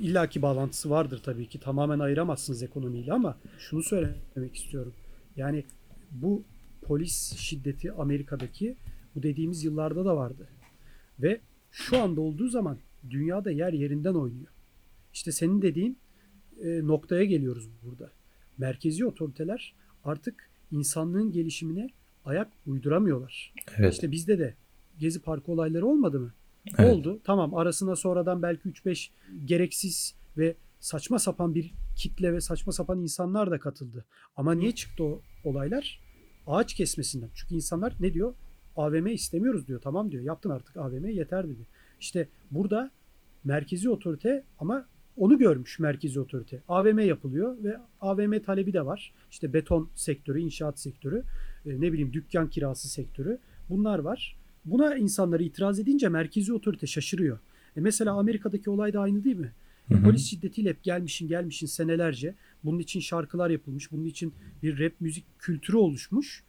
[0.00, 1.60] İlla ki bağlantısı vardır tabii ki.
[1.60, 4.94] Tamamen ayıramazsınız ekonomiyle ama şunu söylemek istiyorum.
[5.36, 5.64] Yani
[6.10, 6.44] bu
[6.82, 8.76] polis şiddeti Amerika'daki
[9.14, 10.48] bu dediğimiz yıllarda da vardı.
[11.18, 11.40] Ve
[11.70, 12.78] şu anda olduğu zaman
[13.10, 14.52] dünyada yer yerinden oynuyor.
[15.12, 15.98] İşte senin dediğin
[16.64, 18.10] e, noktaya geliyoruz burada.
[18.58, 21.90] Merkezi otoriteler artık insanlığın gelişimine
[22.24, 23.54] ayak uyduramıyorlar.
[23.78, 23.92] Evet.
[23.92, 24.54] İşte bizde de
[24.98, 26.32] Gezi Parkı olayları olmadı mı?
[26.78, 26.94] Evet.
[26.94, 27.20] Oldu.
[27.24, 29.10] Tamam arasına sonradan belki 3-5
[29.44, 34.04] gereksiz ve saçma sapan bir kitle ve saçma sapan insanlar da katıldı.
[34.36, 36.00] Ama niye çıktı o olaylar?
[36.46, 37.28] Ağaç kesmesinden.
[37.34, 38.34] Çünkü insanlar ne diyor?
[38.76, 39.80] AVM istemiyoruz diyor.
[39.80, 40.22] Tamam diyor.
[40.22, 41.66] Yaptın artık AVM yeter dedi.
[42.00, 42.90] İşte burada
[43.44, 46.62] merkezi otorite ama onu görmüş merkezi otorite.
[46.68, 49.12] AVM yapılıyor ve AVM talebi de var.
[49.30, 51.22] İşte beton sektörü, inşaat sektörü,
[51.66, 53.38] e, ne bileyim dükkan kirası sektörü.
[53.70, 54.36] Bunlar var.
[54.64, 57.38] Buna insanlar itiraz edince merkezi otorite şaşırıyor.
[57.76, 59.52] E mesela Amerika'daki olay da aynı değil mi?
[59.94, 60.04] Hı hı.
[60.04, 62.34] Polis şiddetiyle hep gelmişin gelmişin senelerce.
[62.64, 63.92] Bunun için şarkılar yapılmış.
[63.92, 66.44] Bunun için bir rap müzik kültürü oluşmuş.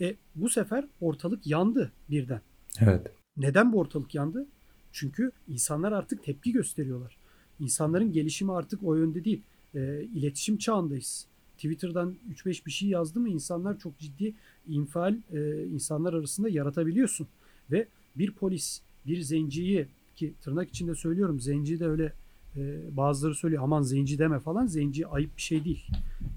[0.00, 2.40] E bu sefer ortalık yandı birden.
[2.80, 3.06] Evet.
[3.36, 4.46] Neden bu ortalık yandı?
[4.92, 7.16] Çünkü insanlar artık tepki gösteriyorlar.
[7.60, 9.42] İnsanların gelişimi artık o yönde değil.
[9.74, 11.26] E, iletişim çağındayız.
[11.56, 14.34] Twitter'dan 3-5 bir şey yazdı mı insanlar çok ciddi
[14.68, 17.28] infial e, insanlar arasında yaratabiliyorsun.
[17.70, 22.12] Ve bir polis bir zenciyi ki tırnak içinde söylüyorum zenci de öyle
[22.58, 25.86] e, bazıları söylüyor aman zenci deme falan zenci ayıp bir şey değil.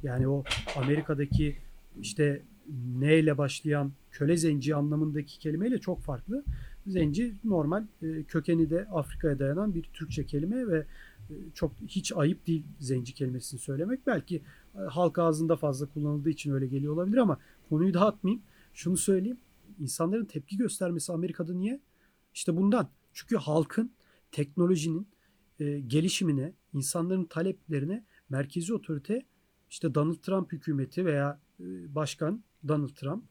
[0.04, 0.44] Yani o
[0.76, 1.56] Amerika'daki
[2.02, 2.42] işte
[3.00, 6.44] neyle başlayan köle zenci anlamındaki kelimeyle çok farklı.
[6.88, 10.86] Zenci normal e, kökeni de Afrika'ya dayanan bir Türkçe kelime ve
[11.30, 14.08] e, çok hiç ayıp değil zenci kelimesini söylemek.
[14.08, 14.42] Belki
[14.76, 17.38] e, halk ağzında fazla kullanıldığı için öyle geliyor olabilir ama
[17.70, 18.44] konuyu dağıtmayayım.
[18.74, 19.38] Şunu söyleyeyim.
[19.80, 21.80] İnsanların tepki göstermesi Amerika'da niye?
[22.34, 22.88] İşte bundan.
[23.14, 23.92] Çünkü halkın
[24.32, 25.08] teknolojinin
[25.62, 29.26] e, gelişimine, insanların taleplerine merkezi otorite
[29.70, 33.24] işte Donald Trump hükümeti veya e, başkan Donald Trump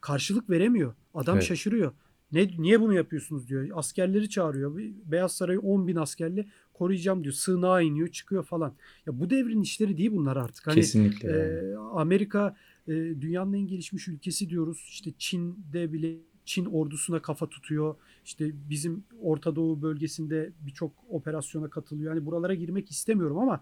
[0.00, 0.94] karşılık veremiyor.
[1.14, 1.46] Adam evet.
[1.46, 1.92] şaşırıyor.
[2.32, 3.68] Ne, niye bunu yapıyorsunuz diyor.
[3.74, 4.76] Askerleri çağırıyor.
[5.04, 7.34] Beyaz Saray'ı 10 bin askerle koruyacağım diyor.
[7.34, 8.74] Sığınağa iniyor çıkıyor falan.
[9.06, 10.66] Ya bu devrin işleri değil bunlar artık.
[10.66, 11.28] Hani, Kesinlikle.
[11.28, 12.56] E, Amerika
[12.88, 14.86] e, dünyanın en gelişmiş ülkesi diyoruz.
[14.90, 16.16] İşte Çin'de bile
[16.50, 17.94] Çin ordusuna kafa tutuyor.
[18.24, 22.14] İşte bizim Orta Doğu bölgesinde birçok operasyona katılıyor.
[22.14, 23.60] Yani buralara girmek istemiyorum ama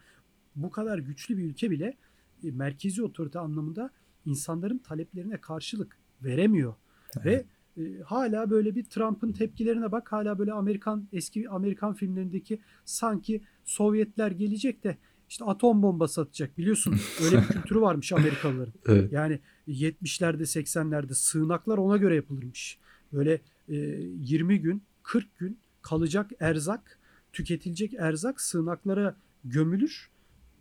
[0.57, 1.97] bu kadar güçlü bir ülke bile
[2.45, 3.91] e, merkezi otorite anlamında
[4.27, 6.75] insanların taleplerine karşılık veremiyor.
[7.21, 7.47] Evet.
[7.77, 10.13] Ve e, hala böyle bir Trump'ın tepkilerine bak.
[10.13, 14.97] Hala böyle Amerikan eski Amerikan filmlerindeki sanki Sovyetler gelecek de
[15.29, 16.95] işte atom bombası atacak biliyorsun.
[17.25, 18.75] Öyle bir kültürü varmış Amerikalıların.
[18.87, 19.13] Evet.
[19.13, 22.79] Yani 70'lerde 80'lerde sığınaklar ona göre yapılırmış.
[23.13, 26.99] Böyle e, 20 gün 40 gün kalacak erzak
[27.33, 30.11] tüketilecek erzak sığınaklara gömülür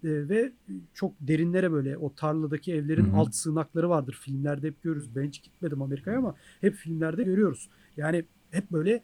[0.04, 0.52] e, ve
[0.94, 3.18] çok derinlere böyle o tarladaki evlerin Hı-hı.
[3.18, 4.18] alt sığınakları vardır.
[4.22, 5.16] Filmlerde hep görürüz.
[5.16, 7.70] Ben hiç gitmedim Amerika'ya ama hep filmlerde görüyoruz.
[7.98, 9.02] Yani hep böyle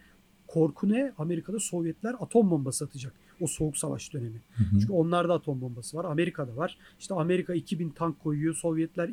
[0.47, 1.13] korku ne?
[1.17, 3.13] Amerika'da Sovyetler atom bombası atacak.
[3.41, 4.41] O soğuk savaş dönemi.
[4.55, 4.79] Hı hı.
[4.79, 6.05] Çünkü onlarda atom bombası var.
[6.05, 6.77] Amerika'da var.
[6.99, 8.55] İşte Amerika 2000 tank koyuyor.
[8.55, 9.09] Sovyetler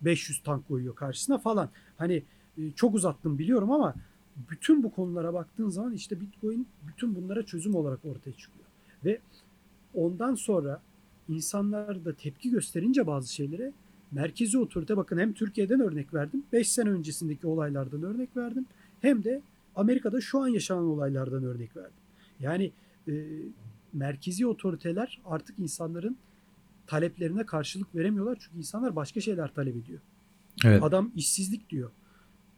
[0.00, 1.70] 2500 tank koyuyor karşısına falan.
[1.98, 2.22] Hani
[2.58, 3.94] e, çok uzattım biliyorum ama
[4.50, 8.64] bütün bu konulara baktığın zaman işte Bitcoin bütün bunlara çözüm olarak ortaya çıkıyor.
[9.04, 9.18] Ve
[9.94, 10.82] ondan sonra
[11.28, 13.72] insanlar da tepki gösterince bazı şeylere
[14.12, 16.42] merkezi otorite bakın hem Türkiye'den örnek verdim.
[16.52, 18.66] 5 sene öncesindeki olaylardan örnek verdim.
[19.00, 19.40] Hem de
[19.76, 21.92] Amerika'da şu an yaşanan olaylardan örnek verdim.
[22.40, 22.72] Yani
[23.08, 23.12] e,
[23.92, 26.16] merkezi otoriteler artık insanların
[26.90, 28.38] taleplerine karşılık veremiyorlar.
[28.40, 30.00] Çünkü insanlar başka şeyler talep ediyor.
[30.64, 30.82] Evet.
[30.82, 31.90] Adam işsizlik diyor.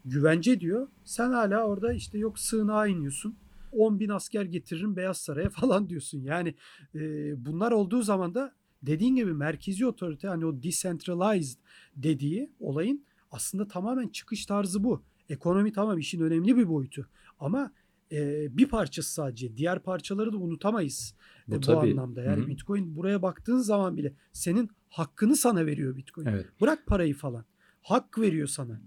[0.05, 0.89] Güvence diyor.
[1.05, 3.37] Sen hala orada işte yok sığınağa iniyorsun.
[3.73, 6.23] 10 bin asker getiririm Beyaz Saray'a falan diyorsun.
[6.23, 6.55] Yani
[6.95, 7.01] e,
[7.47, 11.59] bunlar olduğu zaman da dediğin gibi merkezi otorite hani o decentralized
[11.97, 15.03] dediği olayın aslında tamamen çıkış tarzı bu.
[15.29, 17.09] Ekonomi tamam işin önemli bir boyutu
[17.41, 17.73] ama
[18.13, 19.57] e, bir parçası sadece.
[19.57, 21.15] Diğer parçaları da unutamayız
[21.49, 22.23] bu, e, bu anlamda.
[22.23, 22.49] Yani Hı-hı.
[22.49, 26.27] Bitcoin buraya baktığın zaman bile senin hakkını sana veriyor Bitcoin.
[26.27, 26.47] Evet.
[26.61, 27.45] Bırak parayı falan.
[27.83, 28.81] Hak veriyor sana.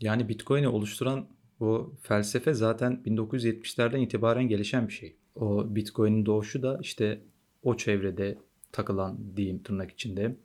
[0.00, 1.26] Yani Bitcoin'i oluşturan
[1.60, 5.16] bu felsefe zaten 1970'lerden itibaren gelişen bir şey.
[5.34, 7.22] O Bitcoin'in doğuşu da işte
[7.62, 8.38] o çevrede
[8.72, 10.36] takılan diyeyim tırnak içinde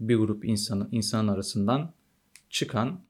[0.00, 1.92] bir grup insanı insan arasından
[2.50, 3.00] çıkan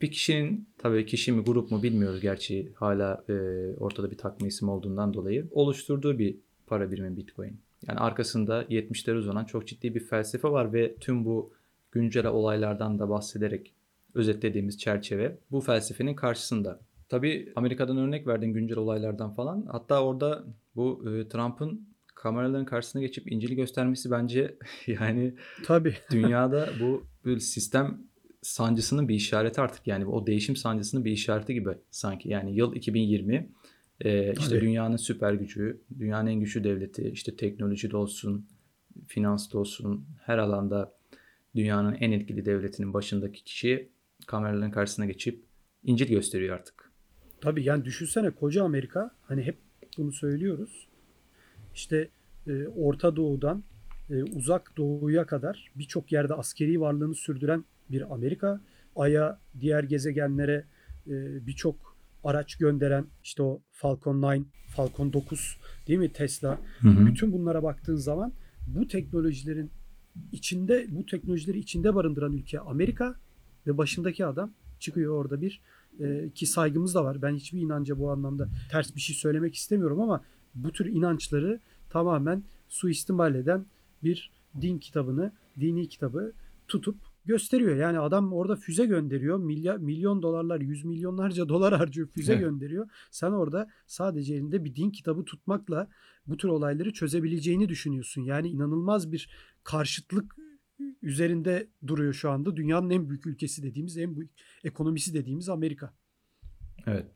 [0.00, 3.32] bir kişinin tabii kişi mi grup mu bilmiyoruz gerçi hala e,
[3.76, 7.60] ortada bir takma isim olduğundan dolayı oluşturduğu bir para birimi Bitcoin.
[7.88, 11.52] Yani arkasında 70'lere uzanan çok ciddi bir felsefe var ve tüm bu
[11.92, 13.74] güncel olaylardan da bahsederek
[14.14, 16.80] özetlediğimiz çerçeve bu felsefenin karşısında.
[17.08, 19.66] Tabii Amerika'dan örnek verdin güncel olaylardan falan.
[19.72, 20.44] Hatta orada
[20.76, 25.34] bu e, Trump'ın kameraların karşısına geçip İncil'i göstermesi bence yani
[25.64, 25.94] Tabii.
[26.10, 28.07] dünyada bu böyle sistem
[28.42, 33.52] sancısının bir işareti artık yani o değişim sancısının bir işareti gibi sanki yani yıl 2020
[34.00, 34.60] e, işte Tabii.
[34.60, 38.48] dünyanın süper gücü, dünyanın en güçlü devleti, işte teknoloji de olsun,
[39.06, 40.92] finans da olsun her alanda
[41.56, 43.88] dünyanın en etkili devletinin başındaki kişi
[44.26, 45.44] kameraların karşısına geçip
[45.84, 46.92] İncil gösteriyor artık.
[47.40, 49.58] Tabii yani düşünsene koca Amerika hani hep
[49.98, 50.88] bunu söylüyoruz.
[51.74, 52.08] İşte
[52.46, 53.64] e, Orta Doğu'dan
[54.10, 58.60] e, uzak doğuya kadar birçok yerde askeri varlığını sürdüren bir Amerika.
[58.96, 60.64] Ay'a, diğer gezegenlere
[61.06, 66.58] e, birçok araç gönderen işte o Falcon 9, Falcon 9 değil mi Tesla?
[66.80, 67.06] Hı hı.
[67.06, 68.32] Bütün bunlara baktığın zaman
[68.66, 69.70] bu teknolojilerin
[70.32, 73.14] içinde bu teknolojileri içinde barındıran ülke Amerika
[73.66, 75.60] ve başındaki adam çıkıyor orada bir
[76.00, 77.22] e, ki saygımız da var.
[77.22, 80.24] Ben hiçbir inanca bu anlamda ters bir şey söylemek istemiyorum ama
[80.54, 83.66] bu tür inançları tamamen suistimal eden
[84.02, 86.32] bir din kitabını, dini kitabı
[86.68, 86.96] tutup
[87.28, 87.76] gösteriyor.
[87.76, 89.38] Yani adam orada füze gönderiyor.
[89.38, 92.42] Milyar, milyon dolarlar, yüz milyonlarca dolar harcıyor füze evet.
[92.42, 92.90] gönderiyor.
[93.10, 95.88] Sen orada sadece elinde bir din kitabı tutmakla
[96.26, 98.22] bu tür olayları çözebileceğini düşünüyorsun.
[98.22, 99.30] Yani inanılmaz bir
[99.64, 100.36] karşıtlık
[101.02, 102.56] üzerinde duruyor şu anda.
[102.56, 104.30] Dünyanın en büyük ülkesi dediğimiz, en büyük
[104.64, 105.94] ekonomisi dediğimiz Amerika.
[106.86, 107.06] Evet.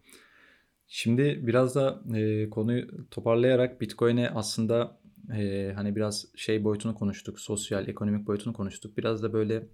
[0.86, 5.00] Şimdi biraz da e, konuyu toparlayarak Bitcoin'e aslında
[5.36, 8.96] e, hani biraz şey boyutunu konuştuk, sosyal, ekonomik boyutunu konuştuk.
[8.96, 9.68] Biraz da böyle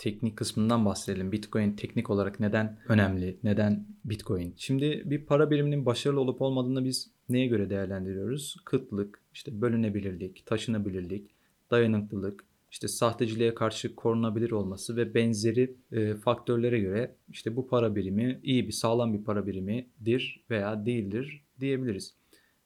[0.00, 1.32] teknik kısmından bahsedelim.
[1.32, 3.38] Bitcoin teknik olarak neden önemli?
[3.42, 4.54] Neden Bitcoin?
[4.56, 8.56] Şimdi bir para biriminin başarılı olup olmadığını biz neye göre değerlendiriyoruz?
[8.64, 11.30] Kıtlık, işte bölünebilirlik, taşınabilirlik,
[11.70, 18.40] dayanıklılık, işte sahteciliğe karşı korunabilir olması ve benzeri e, faktörlere göre işte bu para birimi
[18.42, 22.14] iyi bir sağlam bir para birimidir veya değildir diyebiliriz.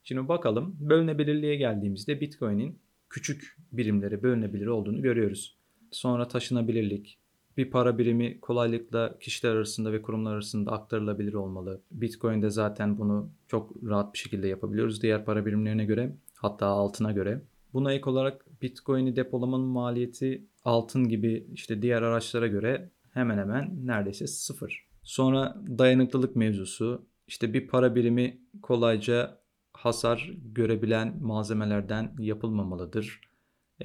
[0.02, 2.78] Şimdi bakalım bölünebilirliğe geldiğimizde Bitcoin'in
[3.10, 5.56] küçük birimlere bölünebilir olduğunu görüyoruz.
[5.90, 7.18] Sonra taşınabilirlik,
[7.56, 11.80] bir para birimi kolaylıkla kişiler arasında ve kurumlar arasında aktarılabilir olmalı.
[11.90, 17.40] Bitcoin'de zaten bunu çok rahat bir şekilde yapabiliyoruz diğer para birimlerine göre hatta altına göre.
[17.72, 24.26] Buna ek olarak Bitcoin'i depolamanın maliyeti altın gibi işte diğer araçlara göre hemen hemen neredeyse
[24.26, 24.86] sıfır.
[25.02, 27.06] Sonra dayanıklılık mevzusu.
[27.26, 29.38] İşte bir para birimi kolayca
[29.72, 33.20] hasar görebilen malzemelerden yapılmamalıdır.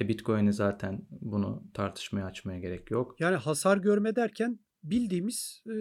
[0.00, 3.20] E Bitcoin'i zaten bunu tartışmaya açmaya gerek yok.
[3.20, 5.72] Yani hasar görme derken bildiğimiz e,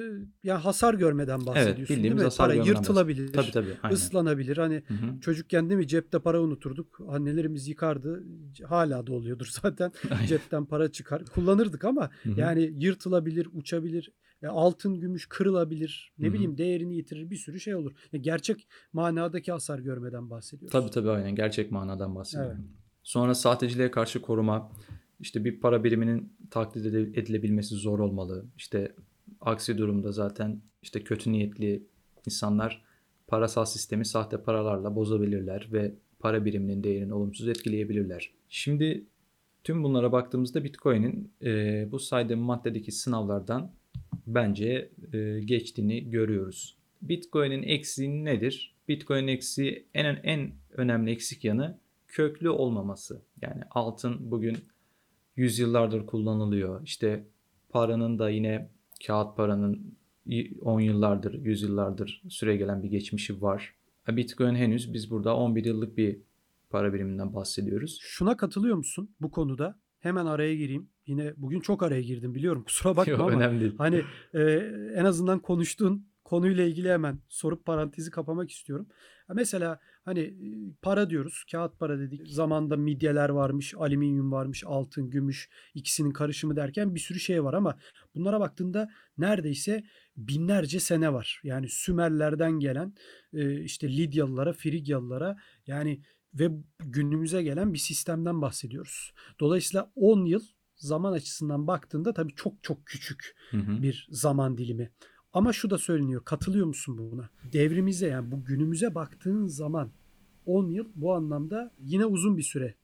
[0.44, 2.24] yani hasar görmeden bahsediyorsun evet, bildiğimiz değil mi?
[2.24, 3.96] Hasar para yırtılabilir, tabii, tabii, aynen.
[3.96, 4.58] ıslanabilir.
[4.58, 5.20] Hani hı hı.
[5.20, 7.02] çocukken değil mi cepte para unuturduk.
[7.08, 8.24] Annelerimiz yıkardı.
[8.66, 9.92] Hala da oluyordur zaten.
[10.28, 11.26] Cepten para çıkar.
[11.26, 12.40] Kullanırdık ama hı hı.
[12.40, 14.12] yani yırtılabilir, uçabilir.
[14.44, 16.14] E, altın, gümüş kırılabilir.
[16.18, 16.34] Ne hı hı.
[16.34, 17.30] bileyim değerini yitirir.
[17.30, 17.92] Bir sürü şey olur.
[18.14, 20.72] Yani gerçek manadaki hasar görmeden bahsediyoruz.
[20.72, 21.36] Tabii tabii aynen.
[21.36, 22.58] Gerçek manadan bahsediyorum.
[22.60, 22.79] Evet.
[23.10, 24.72] Sonra sahteciliğe karşı koruma,
[25.20, 28.46] işte bir para biriminin taklit edilebilmesi zor olmalı.
[28.58, 28.96] İşte
[29.42, 31.84] aksi durumda zaten işte kötü niyetli
[32.26, 32.84] insanlar
[33.28, 38.32] parasal sistemi sahte paralarla bozabilirler ve para biriminin değerini olumsuz etkileyebilirler.
[38.50, 39.06] Şimdi
[39.64, 43.72] tüm bunlara baktığımızda Bitcoin'in e, bu saydığım maddedeki sınavlardan
[44.28, 46.78] bence e, geçtiğini görüyoruz.
[47.02, 48.76] Bitcoin'in eksiği nedir?
[48.88, 53.22] Bitcoin'in eksiği en en önemli eksik yanı köklü olmaması.
[53.42, 54.58] Yani altın bugün
[55.36, 56.82] yüzyıllardır kullanılıyor.
[56.84, 57.28] İşte
[57.70, 58.70] paranın da yine
[59.08, 59.98] kağıt paranın
[60.62, 63.76] 10 yıllardır, 100 yıllardır süre gelen bir geçmişi var.
[64.08, 66.22] Bitcoin henüz biz burada 11 yıllık bir
[66.70, 67.98] para biriminden bahsediyoruz.
[68.02, 69.80] Şuna katılıyor musun bu konuda?
[70.00, 70.90] Hemen araya gireyim.
[71.08, 72.64] Yine bugün çok araya girdim biliyorum.
[72.64, 73.76] Kusura bakma Yok, ama önemli değil.
[73.78, 74.42] hani e,
[74.96, 78.88] en azından konuştuğun konuyla ilgili hemen sorup parantezi kapamak istiyorum.
[79.34, 80.34] Mesela hani
[80.82, 82.28] para diyoruz, kağıt para dedik.
[82.28, 87.78] Zamanda midyeler varmış, alüminyum varmış, altın, gümüş ikisinin karışımı derken bir sürü şey var ama
[88.16, 89.84] bunlara baktığında neredeyse
[90.18, 91.42] binlerce sene var.
[91.44, 92.94] Yani Sümerlerden gelen
[93.64, 96.02] işte Lidyalılara, Frigyalılara yani
[96.34, 99.14] ve günümüze gelen bir sistemden bahsediyoruz.
[99.40, 100.42] Dolayısıyla 10 yıl
[100.76, 103.84] zaman açısından baktığında tabii çok çok küçük hı hı.
[103.84, 104.92] bir zaman dilimi.
[105.34, 106.26] Ama şu da söyleniyor.
[106.26, 107.30] Katılıyor musun buna?
[107.54, 109.92] Devrimize yani bu günümüze baktığın zaman
[110.50, 112.76] 10 yıl bu anlamda yine uzun bir süre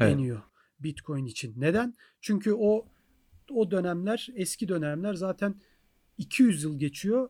[0.00, 0.12] evet.
[0.12, 0.42] deniyor
[0.80, 1.54] Bitcoin için.
[1.56, 1.94] Neden?
[2.20, 2.86] Çünkü o
[3.50, 5.54] o dönemler eski dönemler zaten
[6.18, 7.28] 200 yıl geçiyor.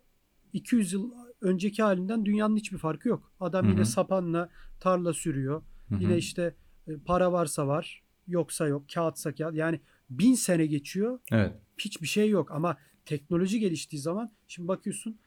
[0.52, 3.32] 200 yıl önceki halinden dünyanın hiçbir farkı yok.
[3.40, 3.72] Adam Hı-hı.
[3.72, 4.48] yine sapanla
[4.80, 5.62] tarla sürüyor.
[5.88, 6.02] Hı-hı.
[6.02, 6.54] Yine işte
[6.88, 9.54] e, para varsa var, yoksa yok, kağıtsa kağıt.
[9.54, 9.80] Yani
[10.10, 11.18] bin sene geçiyor.
[11.30, 11.52] Evet.
[11.78, 15.18] Hiçbir şey yok ama teknoloji geliştiği zaman şimdi bakıyorsun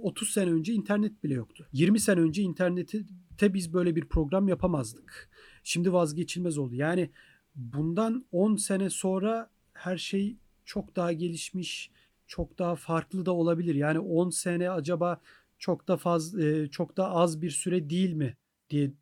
[0.00, 1.66] 30 sene önce internet bile yoktu.
[1.72, 3.04] 20 sene önce internette
[3.42, 5.30] biz böyle bir program yapamazdık.
[5.64, 6.74] Şimdi vazgeçilmez oldu.
[6.74, 7.10] Yani
[7.54, 11.90] bundan 10 sene sonra her şey çok daha gelişmiş,
[12.26, 13.74] çok daha farklı da olabilir.
[13.74, 15.20] Yani 10 sene acaba
[15.58, 18.36] çok da fazla e, çok da az bir süre değil mi
[18.70, 18.92] diye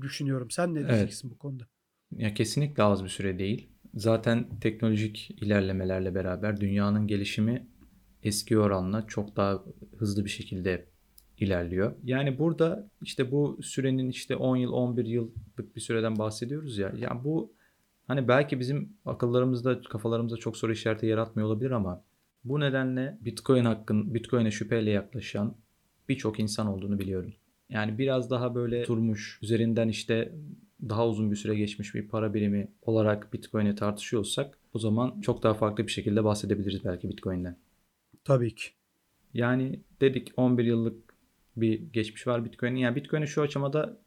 [0.00, 0.50] düşünüyorum.
[0.50, 1.34] Sen ne diyeceksin evet.
[1.34, 1.66] bu konuda?
[2.16, 3.68] Ya kesinlikle az bir süre değil.
[3.94, 7.66] Zaten teknolojik ilerlemelerle beraber dünyanın gelişimi
[8.22, 9.64] eski oranla çok daha
[9.98, 10.86] hızlı bir şekilde
[11.38, 11.92] ilerliyor.
[12.04, 16.92] Yani burada işte bu sürenin işte 10 yıl 11 yıllık bir süreden bahsediyoruz ya.
[16.98, 17.52] Yani bu
[18.06, 22.04] hani belki bizim akıllarımızda kafalarımızda çok soru işareti yaratmıyor olabilir ama
[22.44, 25.54] bu nedenle Bitcoin hakkın Bitcoin'e şüpheyle yaklaşan
[26.08, 27.32] birçok insan olduğunu biliyorum.
[27.68, 30.32] Yani biraz daha böyle durmuş üzerinden işte
[30.88, 35.54] daha uzun bir süre geçmiş bir para birimi olarak Bitcoin'i tartışıyorsak o zaman çok daha
[35.54, 37.56] farklı bir şekilde bahsedebiliriz belki Bitcoin'den.
[38.30, 38.70] Tabii ki.
[39.34, 41.14] Yani dedik 11 yıllık
[41.56, 42.76] bir geçmiş var Bitcoin'in.
[42.76, 44.00] Yani Bitcoin'e şu aşamada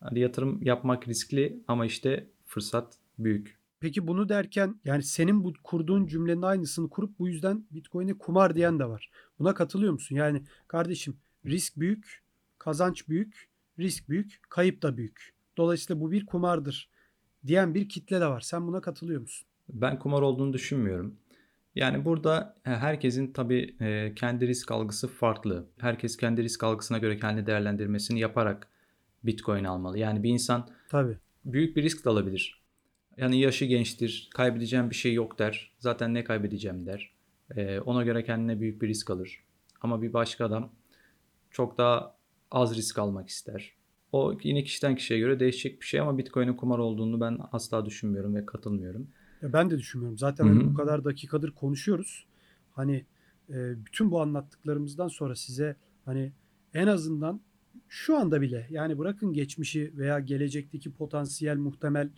[0.00, 3.58] hani yatırım yapmak riskli ama işte fırsat büyük.
[3.80, 8.78] Peki bunu derken yani senin bu kurduğun cümlenin aynısını kurup bu yüzden Bitcoin'e kumar diyen
[8.78, 9.10] de var.
[9.38, 10.16] Buna katılıyor musun?
[10.16, 12.22] Yani kardeşim risk büyük,
[12.58, 15.34] kazanç büyük, risk büyük, kayıp da büyük.
[15.56, 16.90] Dolayısıyla bu bir kumardır
[17.46, 18.40] diyen bir kitle de var.
[18.40, 19.48] Sen buna katılıyor musun?
[19.68, 21.16] Ben kumar olduğunu düşünmüyorum.
[21.74, 25.66] Yani burada e, herkesin tabii e, kendi risk algısı farklı.
[25.78, 28.68] Herkes kendi risk algısına göre kendi değerlendirmesini yaparak
[29.24, 29.98] Bitcoin almalı.
[29.98, 31.16] Yani bir insan tabii.
[31.44, 32.62] büyük bir risk de alabilir.
[33.16, 35.72] Yani yaşı gençtir, kaybedeceğim bir şey yok der.
[35.78, 37.12] Zaten ne kaybedeceğim der.
[37.56, 39.44] E, ona göre kendine büyük bir risk alır.
[39.80, 40.72] Ama bir başka adam
[41.50, 42.16] çok daha
[42.50, 43.72] az risk almak ister.
[44.12, 48.34] O yine kişiden kişiye göre değişecek bir şey ama Bitcoin'in kumar olduğunu ben asla düşünmüyorum
[48.34, 49.08] ve katılmıyorum.
[49.42, 50.18] Ya ben de düşünmüyorum.
[50.18, 52.26] Zaten hani bu kadar dakikadır konuşuyoruz.
[52.72, 53.04] Hani
[53.50, 56.32] e, bütün bu anlattıklarımızdan sonra size hani
[56.74, 57.40] en azından
[57.88, 62.10] şu anda bile yani bırakın geçmişi veya gelecekteki potansiyel muhtemel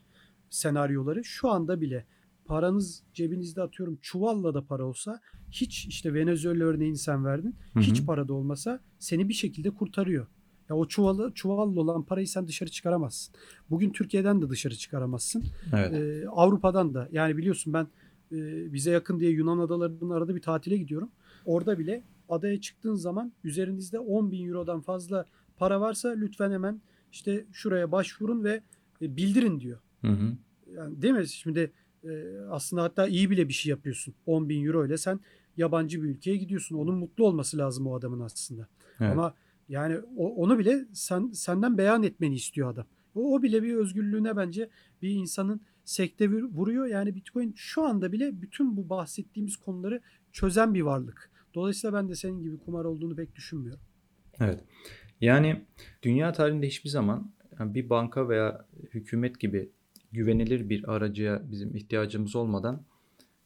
[0.51, 2.07] senaryoları şu anda bile
[2.45, 7.57] paranız cebinizde atıyorum çuvalla da para olsa hiç işte Venezuela örneğini sen verdin.
[7.73, 7.85] Hı hı.
[7.85, 10.27] Hiç para da olmasa seni bir şekilde kurtarıyor.
[10.71, 13.35] Ya o çuvalı çuvalla olan parayı sen dışarı çıkaramazsın.
[13.71, 15.45] Bugün Türkiye'den de dışarı çıkaramazsın.
[15.75, 15.93] Evet.
[15.93, 17.09] Ee, Avrupa'dan da.
[17.13, 17.87] Yani biliyorsun ben
[18.33, 21.11] e, bize yakın diye Yunan adalarının arada bir tatile gidiyorum.
[21.45, 26.81] Orada bile adaya çıktığın zaman üzerinizde 10 bin eurodan fazla para varsa lütfen hemen
[27.13, 28.61] işte şuraya başvurun ve
[29.03, 29.79] e, bildirin diyor.
[30.01, 30.33] Hı hı.
[30.77, 31.29] Yani değil mi?
[31.29, 31.73] Şimdi
[32.05, 34.15] e, aslında hatta iyi bile bir şey yapıyorsun.
[34.27, 35.21] 10 bin euro ile sen
[35.57, 36.77] yabancı bir ülkeye gidiyorsun.
[36.77, 38.69] Onun mutlu olması lazım o adamın aslında.
[39.01, 39.13] Evet.
[39.13, 39.35] Ama
[39.69, 42.87] yani o, onu bile sen senden beyan etmeni istiyor adam.
[43.15, 44.69] O, o bile bir özgürlüğüne bence
[45.03, 46.87] bir insanın sekte vuruyor.
[46.87, 50.01] Yani Bitcoin şu anda bile bütün bu bahsettiğimiz konuları
[50.33, 51.31] çözen bir varlık.
[51.55, 53.83] Dolayısıyla ben de senin gibi kumar olduğunu pek düşünmüyorum.
[54.41, 54.61] Evet.
[55.21, 55.65] Yani
[56.03, 59.71] dünya tarihinde hiçbir zaman bir banka veya hükümet gibi
[60.13, 62.85] güvenilir bir aracıya bizim ihtiyacımız olmadan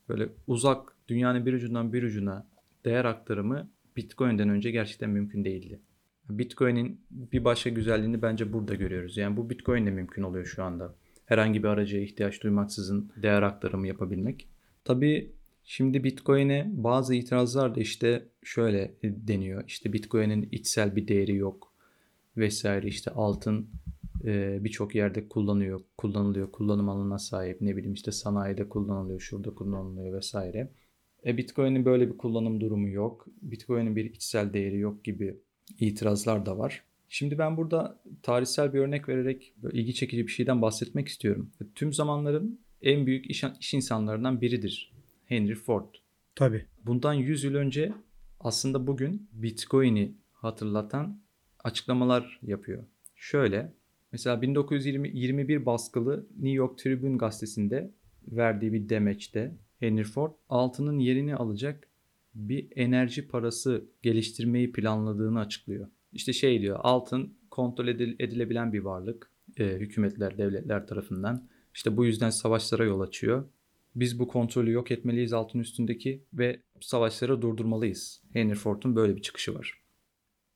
[0.08, 2.46] böyle uzak dünyanın bir ucundan bir ucuna
[2.84, 5.80] değer aktarımı Bitcoin'den önce gerçekten mümkün değildi.
[6.30, 9.16] Bitcoin'in bir başka güzelliğini bence burada görüyoruz.
[9.16, 10.94] Yani bu Bitcoin ile mümkün oluyor şu anda.
[11.26, 14.48] Herhangi bir aracıya ihtiyaç duymaksızın değer aktarımı yapabilmek.
[14.84, 15.32] Tabii
[15.64, 19.64] şimdi Bitcoin'e bazı itirazlar da işte şöyle deniyor.
[19.66, 21.72] İşte Bitcoin'in içsel bir değeri yok
[22.36, 23.68] vesaire işte altın
[24.24, 27.60] e, birçok yerde kullanıyor, kullanılıyor, kullanım alanına sahip.
[27.60, 30.70] Ne bileyim işte sanayide kullanılıyor, şurada kullanılıyor vesaire.
[31.26, 33.26] E Bitcoin'in böyle bir kullanım durumu yok.
[33.42, 35.36] Bitcoin'in bir içsel değeri yok gibi
[35.78, 36.84] itirazlar da var.
[37.08, 41.50] Şimdi ben burada tarihsel bir örnek vererek ilgi çekici bir şeyden bahsetmek istiyorum.
[41.74, 44.92] Tüm zamanların en büyük iş, iş insanlarından biridir
[45.26, 45.94] Henry Ford.
[46.34, 46.66] Tabii.
[46.86, 47.92] Bundan 100 yıl önce
[48.40, 51.20] aslında bugün Bitcoin'i hatırlatan
[51.64, 52.84] açıklamalar yapıyor.
[53.16, 53.72] Şöyle
[54.12, 57.90] mesela 1921 baskılı New York Tribune gazetesinde
[58.26, 61.87] verdiği bir demeçte Henry Ford altının yerini alacak
[62.38, 65.88] bir enerji parası geliştirmeyi planladığını açıklıyor.
[66.12, 71.48] İşte şey diyor altın kontrol edilebilen bir varlık e, hükümetler, devletler tarafından.
[71.74, 73.44] İşte bu yüzden savaşlara yol açıyor.
[73.94, 78.22] Biz bu kontrolü yok etmeliyiz altın üstündeki ve savaşları durdurmalıyız.
[78.32, 79.82] Henry Ford'un böyle bir çıkışı var.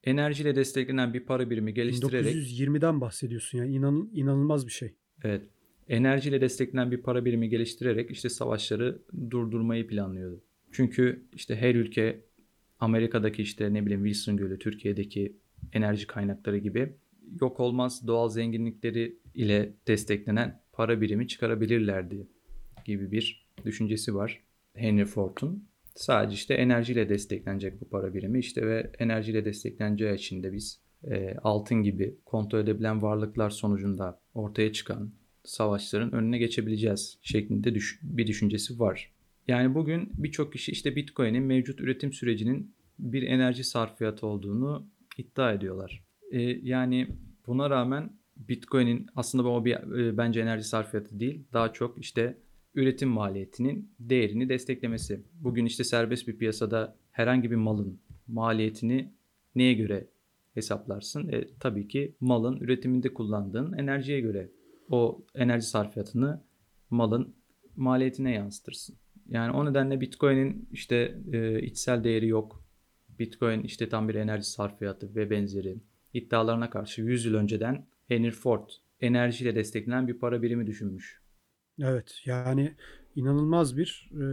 [0.05, 2.35] Enerjiyle desteklenen bir para birimi geliştirerek...
[2.35, 4.95] 1920'den bahsediyorsun ya inan, inanılmaz bir şey.
[5.25, 5.43] Evet.
[5.89, 10.43] Enerjiyle desteklenen bir para birimi geliştirerek işte savaşları durdurmayı planlıyordu.
[10.73, 12.21] Çünkü işte her ülke
[12.79, 15.37] Amerika'daki işte ne bileyim Wilson Gölü, Türkiye'deki
[15.73, 16.93] enerji kaynakları gibi
[17.41, 22.27] yok olmaz doğal zenginlikleri ile desteklenen para birimi çıkarabilirlerdi
[22.85, 24.43] gibi bir düşüncesi var
[24.75, 25.69] Henry Ford'un.
[25.95, 31.37] Sadece işte enerjiyle desteklenecek bu para birimi işte ve enerjiyle destekleneceği için de biz e,
[31.43, 35.13] altın gibi kontrol edebilen varlıklar sonucunda ortaya çıkan
[35.45, 39.13] savaşların önüne geçebileceğiz şeklinde düş- bir düşüncesi var.
[39.53, 44.87] Yani bugün birçok kişi işte Bitcoin'in mevcut üretim sürecinin bir enerji sarfiyatı olduğunu
[45.19, 46.05] iddia ediyorlar.
[46.31, 47.09] E, yani
[47.47, 51.45] buna rağmen Bitcoin'in aslında bu bir e, bence enerji sarfiyatı değil.
[51.53, 52.39] Daha çok işte
[52.75, 55.23] üretim maliyetinin değerini desteklemesi.
[55.35, 59.13] Bugün işte serbest bir piyasada herhangi bir malın maliyetini
[59.55, 60.07] neye göre
[60.55, 61.29] hesaplarsın?
[61.29, 64.51] E, tabii ki malın üretiminde kullandığın enerjiye göre
[64.91, 66.45] o enerji sarfiyatını
[66.91, 67.35] malın
[67.77, 69.02] maliyetine yansıtırsın.
[69.29, 72.65] Yani o nedenle Bitcoin'in işte e, içsel değeri yok.
[73.19, 75.77] Bitcoin işte tam bir enerji sarfiyatı ve benzeri
[76.15, 78.71] iddialarına karşı 100 yıl önceden Henry Ford
[79.01, 81.21] enerjiyle desteklenen bir para birimi düşünmüş.
[81.79, 82.75] Evet yani
[83.17, 84.25] inanılmaz bir e,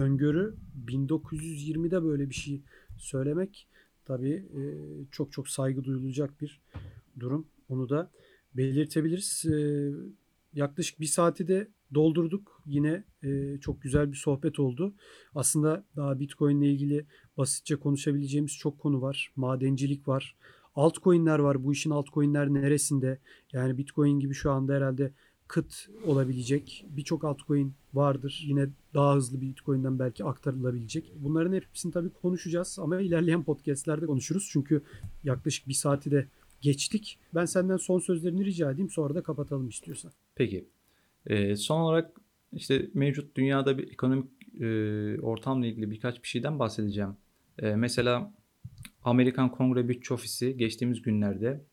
[0.00, 0.54] öngörü
[0.86, 2.62] 1920'de böyle bir şey
[2.98, 3.68] söylemek
[4.04, 4.62] tabii e,
[5.10, 6.60] çok çok saygı duyulacak bir
[7.20, 7.46] durum.
[7.68, 8.10] Onu da
[8.54, 9.44] belirtebiliriz.
[9.46, 9.90] E,
[10.54, 12.62] yaklaşık bir saati de doldurduk.
[12.66, 14.94] Yine e, çok güzel bir sohbet oldu.
[15.34, 19.32] Aslında daha Bitcoin ile ilgili basitçe konuşabileceğimiz çok konu var.
[19.36, 20.36] Madencilik var.
[20.74, 21.64] Altcoin'ler var.
[21.64, 23.18] Bu işin altcoin'ler neresinde?
[23.52, 25.12] Yani Bitcoin gibi şu anda herhalde
[25.48, 28.44] kıt olabilecek birçok altcoin vardır.
[28.46, 31.12] Yine daha hızlı bir Bitcoin'den belki aktarılabilecek.
[31.16, 34.48] Bunların hepsini tabii konuşacağız ama ilerleyen podcastlerde konuşuruz.
[34.52, 34.82] Çünkü
[35.24, 36.28] yaklaşık bir saati de
[36.60, 37.18] geçtik.
[37.34, 40.12] Ben senden son sözlerini rica edeyim sonra da kapatalım istiyorsan.
[40.34, 40.68] Peki.
[41.26, 42.20] Ee, son olarak
[42.52, 47.16] işte mevcut dünyada bir ekonomik e, ortamla ilgili birkaç bir şeyden bahsedeceğim.
[47.58, 48.34] E, mesela
[49.04, 51.64] Amerikan Kongre Bütçe Ofisi geçtiğimiz günlerde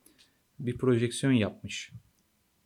[0.58, 1.92] bir projeksiyon yapmış.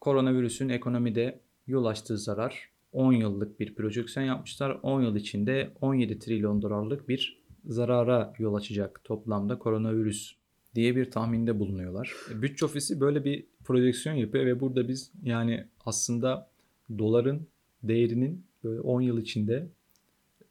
[0.00, 4.78] Koronavirüsün ekonomide yol açtığı zarar 10 yıllık bir projeksiyon yapmışlar.
[4.82, 10.32] 10 yıl içinde 17 trilyon dolarlık bir zarara yol açacak toplamda koronavirüs
[10.74, 12.12] diye bir tahminde bulunuyorlar.
[12.34, 16.50] Bütçe ofisi böyle bir projeksiyon yapıyor ve burada biz yani aslında
[16.98, 17.48] doların
[17.82, 19.68] değerinin böyle 10 yıl içinde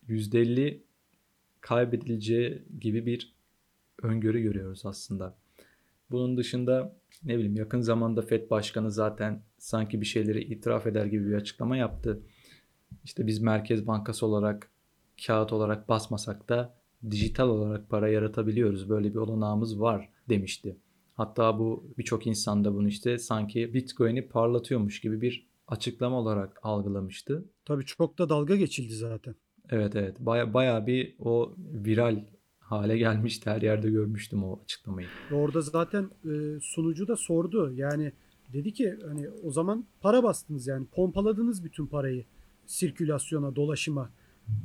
[0.09, 0.81] %50
[1.61, 3.36] kaybedileceği gibi bir
[4.03, 5.38] öngörü görüyoruz aslında.
[6.11, 11.27] Bunun dışında ne bileyim yakın zamanda FED Başkanı zaten sanki bir şeyleri itiraf eder gibi
[11.27, 12.21] bir açıklama yaptı.
[13.03, 14.71] İşte biz Merkez Bankası olarak
[15.25, 16.75] kağıt olarak basmasak da
[17.11, 18.89] dijital olarak para yaratabiliyoruz.
[18.89, 20.77] Böyle bir olanağımız var demişti.
[21.13, 27.45] Hatta bu birçok insan da bunu işte sanki Bitcoin'i parlatıyormuş gibi bir açıklama olarak algılamıştı.
[27.66, 29.36] Tabii çok da dalga geçildi zaten.
[29.70, 32.24] Evet evet baya, baya bir o viral
[32.59, 33.49] hale gelmişti.
[33.49, 35.07] Her yerde görmüştüm o açıklamayı.
[35.32, 37.74] Orada zaten e, sunucu da sordu.
[37.76, 38.11] Yani
[38.53, 42.26] dedi ki hani o zaman para bastınız yani pompaladınız bütün parayı
[42.66, 44.09] sirkülasyona, dolaşıma.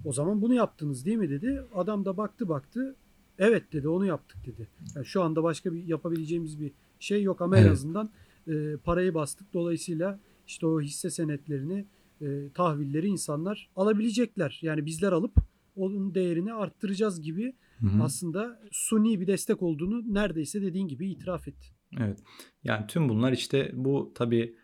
[0.05, 1.65] O zaman bunu yaptınız değil mi dedi.
[1.75, 2.97] Adam da baktı baktı.
[3.39, 4.69] Evet dedi onu yaptık dedi.
[4.97, 7.67] Yani şu anda başka bir yapabileceğimiz bir şey yok ama evet.
[7.69, 8.11] en azından
[8.49, 9.55] e, parayı bastık.
[9.55, 10.19] Dolayısıyla
[10.51, 11.87] işte o hisse senetlerini,
[12.21, 14.59] e, tahvilleri insanlar alabilecekler.
[14.63, 15.35] Yani bizler alıp
[15.77, 18.03] onun değerini arttıracağız gibi Hı-hı.
[18.03, 21.69] aslında suni bir destek olduğunu neredeyse dediğin gibi itiraf etti.
[22.01, 22.19] Evet.
[22.65, 24.55] Yani tüm bunlar işte bu tabii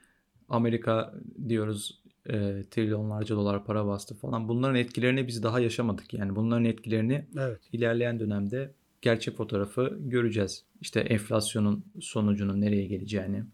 [0.49, 1.15] Amerika
[1.49, 4.49] diyoruz e, trilyonlarca dolar para bastı falan.
[4.49, 6.15] Bunların etkilerini biz daha yaşamadık.
[6.15, 7.61] Yani bunların etkilerini evet.
[7.73, 10.65] ilerleyen dönemde gerçek fotoğrafı göreceğiz.
[10.81, 13.45] İşte enflasyonun sonucunun nereye geleceğini.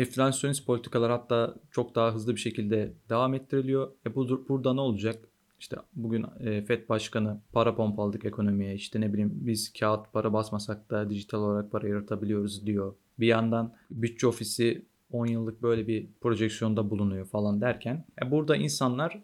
[0.00, 3.90] Enflasyonist politikalar hatta çok daha hızlı bir şekilde devam ettiriliyor.
[4.06, 5.28] E bu burada ne olacak?
[5.58, 8.74] İşte bugün e, FED Başkanı para pompaladık ekonomiye.
[8.74, 12.94] İşte ne bileyim biz kağıt para basmasak da dijital olarak para yaratabiliyoruz diyor.
[13.18, 19.22] Bir yandan bütçe ofisi 10 yıllık böyle bir projeksiyonda bulunuyor falan derken e burada insanlar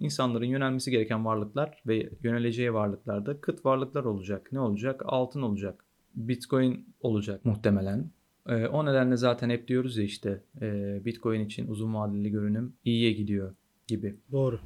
[0.00, 4.48] insanların yönelmesi gereken varlıklar ve yöneleceği varlıklarda kıt varlıklar olacak.
[4.52, 5.02] Ne olacak?
[5.06, 5.84] Altın olacak.
[6.14, 8.10] Bitcoin olacak muhtemelen.
[8.48, 13.12] E, o nedenle zaten hep diyoruz ya işte e, Bitcoin için uzun vadeli görünüm iyiye
[13.12, 13.54] gidiyor
[13.86, 14.20] gibi.
[14.32, 14.60] Doğru.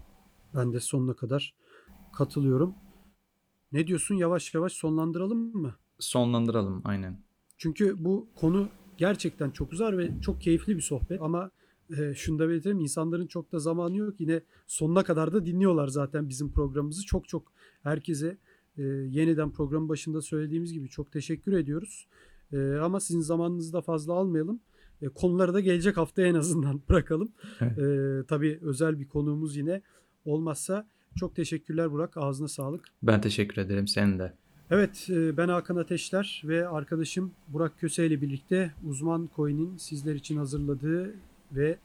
[0.54, 1.54] Ben de sonuna kadar
[2.16, 2.74] katılıyorum.
[3.72, 4.14] Ne diyorsun?
[4.14, 5.74] Yavaş yavaş sonlandıralım mı?
[5.98, 7.18] Sonlandıralım aynen.
[7.56, 8.68] Çünkü bu konu
[8.98, 11.50] gerçekten çok uzar ve çok keyifli bir sohbet ama
[11.98, 14.20] e, şunu da belirtelim insanların çok da zamanı yok.
[14.20, 17.06] Yine sonuna kadar da dinliyorlar zaten bizim programımızı.
[17.06, 17.52] Çok çok
[17.82, 18.38] herkese
[18.78, 22.06] e, yeniden program başında söylediğimiz gibi çok teşekkür ediyoruz.
[22.52, 24.60] E, ama sizin zamanınızı da fazla almayalım.
[25.02, 27.32] E, konuları da gelecek hafta en azından bırakalım.
[27.60, 27.78] Evet.
[27.78, 29.82] E, tabii özel bir konuğumuz yine
[30.24, 30.86] olmazsa
[31.16, 32.16] çok teşekkürler Burak.
[32.16, 32.84] Ağzına sağlık.
[33.02, 33.88] Ben teşekkür ederim.
[33.88, 34.32] Senin de.
[34.70, 40.36] Evet e, ben Hakan Ateşler ve arkadaşım Burak Köse ile birlikte Uzman Coin'in sizler için
[40.36, 41.14] hazırladığı
[41.52, 41.78] ve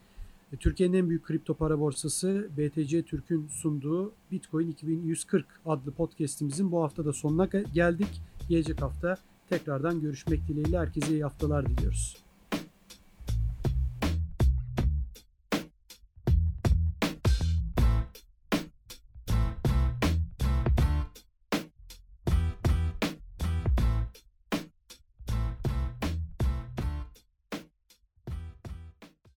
[0.60, 7.04] Türkiye'nin en büyük kripto para borsası BTC Türk'ün sunduğu Bitcoin 2140 adlı podcast'imizin bu hafta
[7.04, 8.22] da sonuna geldik.
[8.48, 9.16] Gelecek hafta
[9.48, 12.27] tekrardan görüşmek dileğiyle herkese iyi haftalar diliyoruz.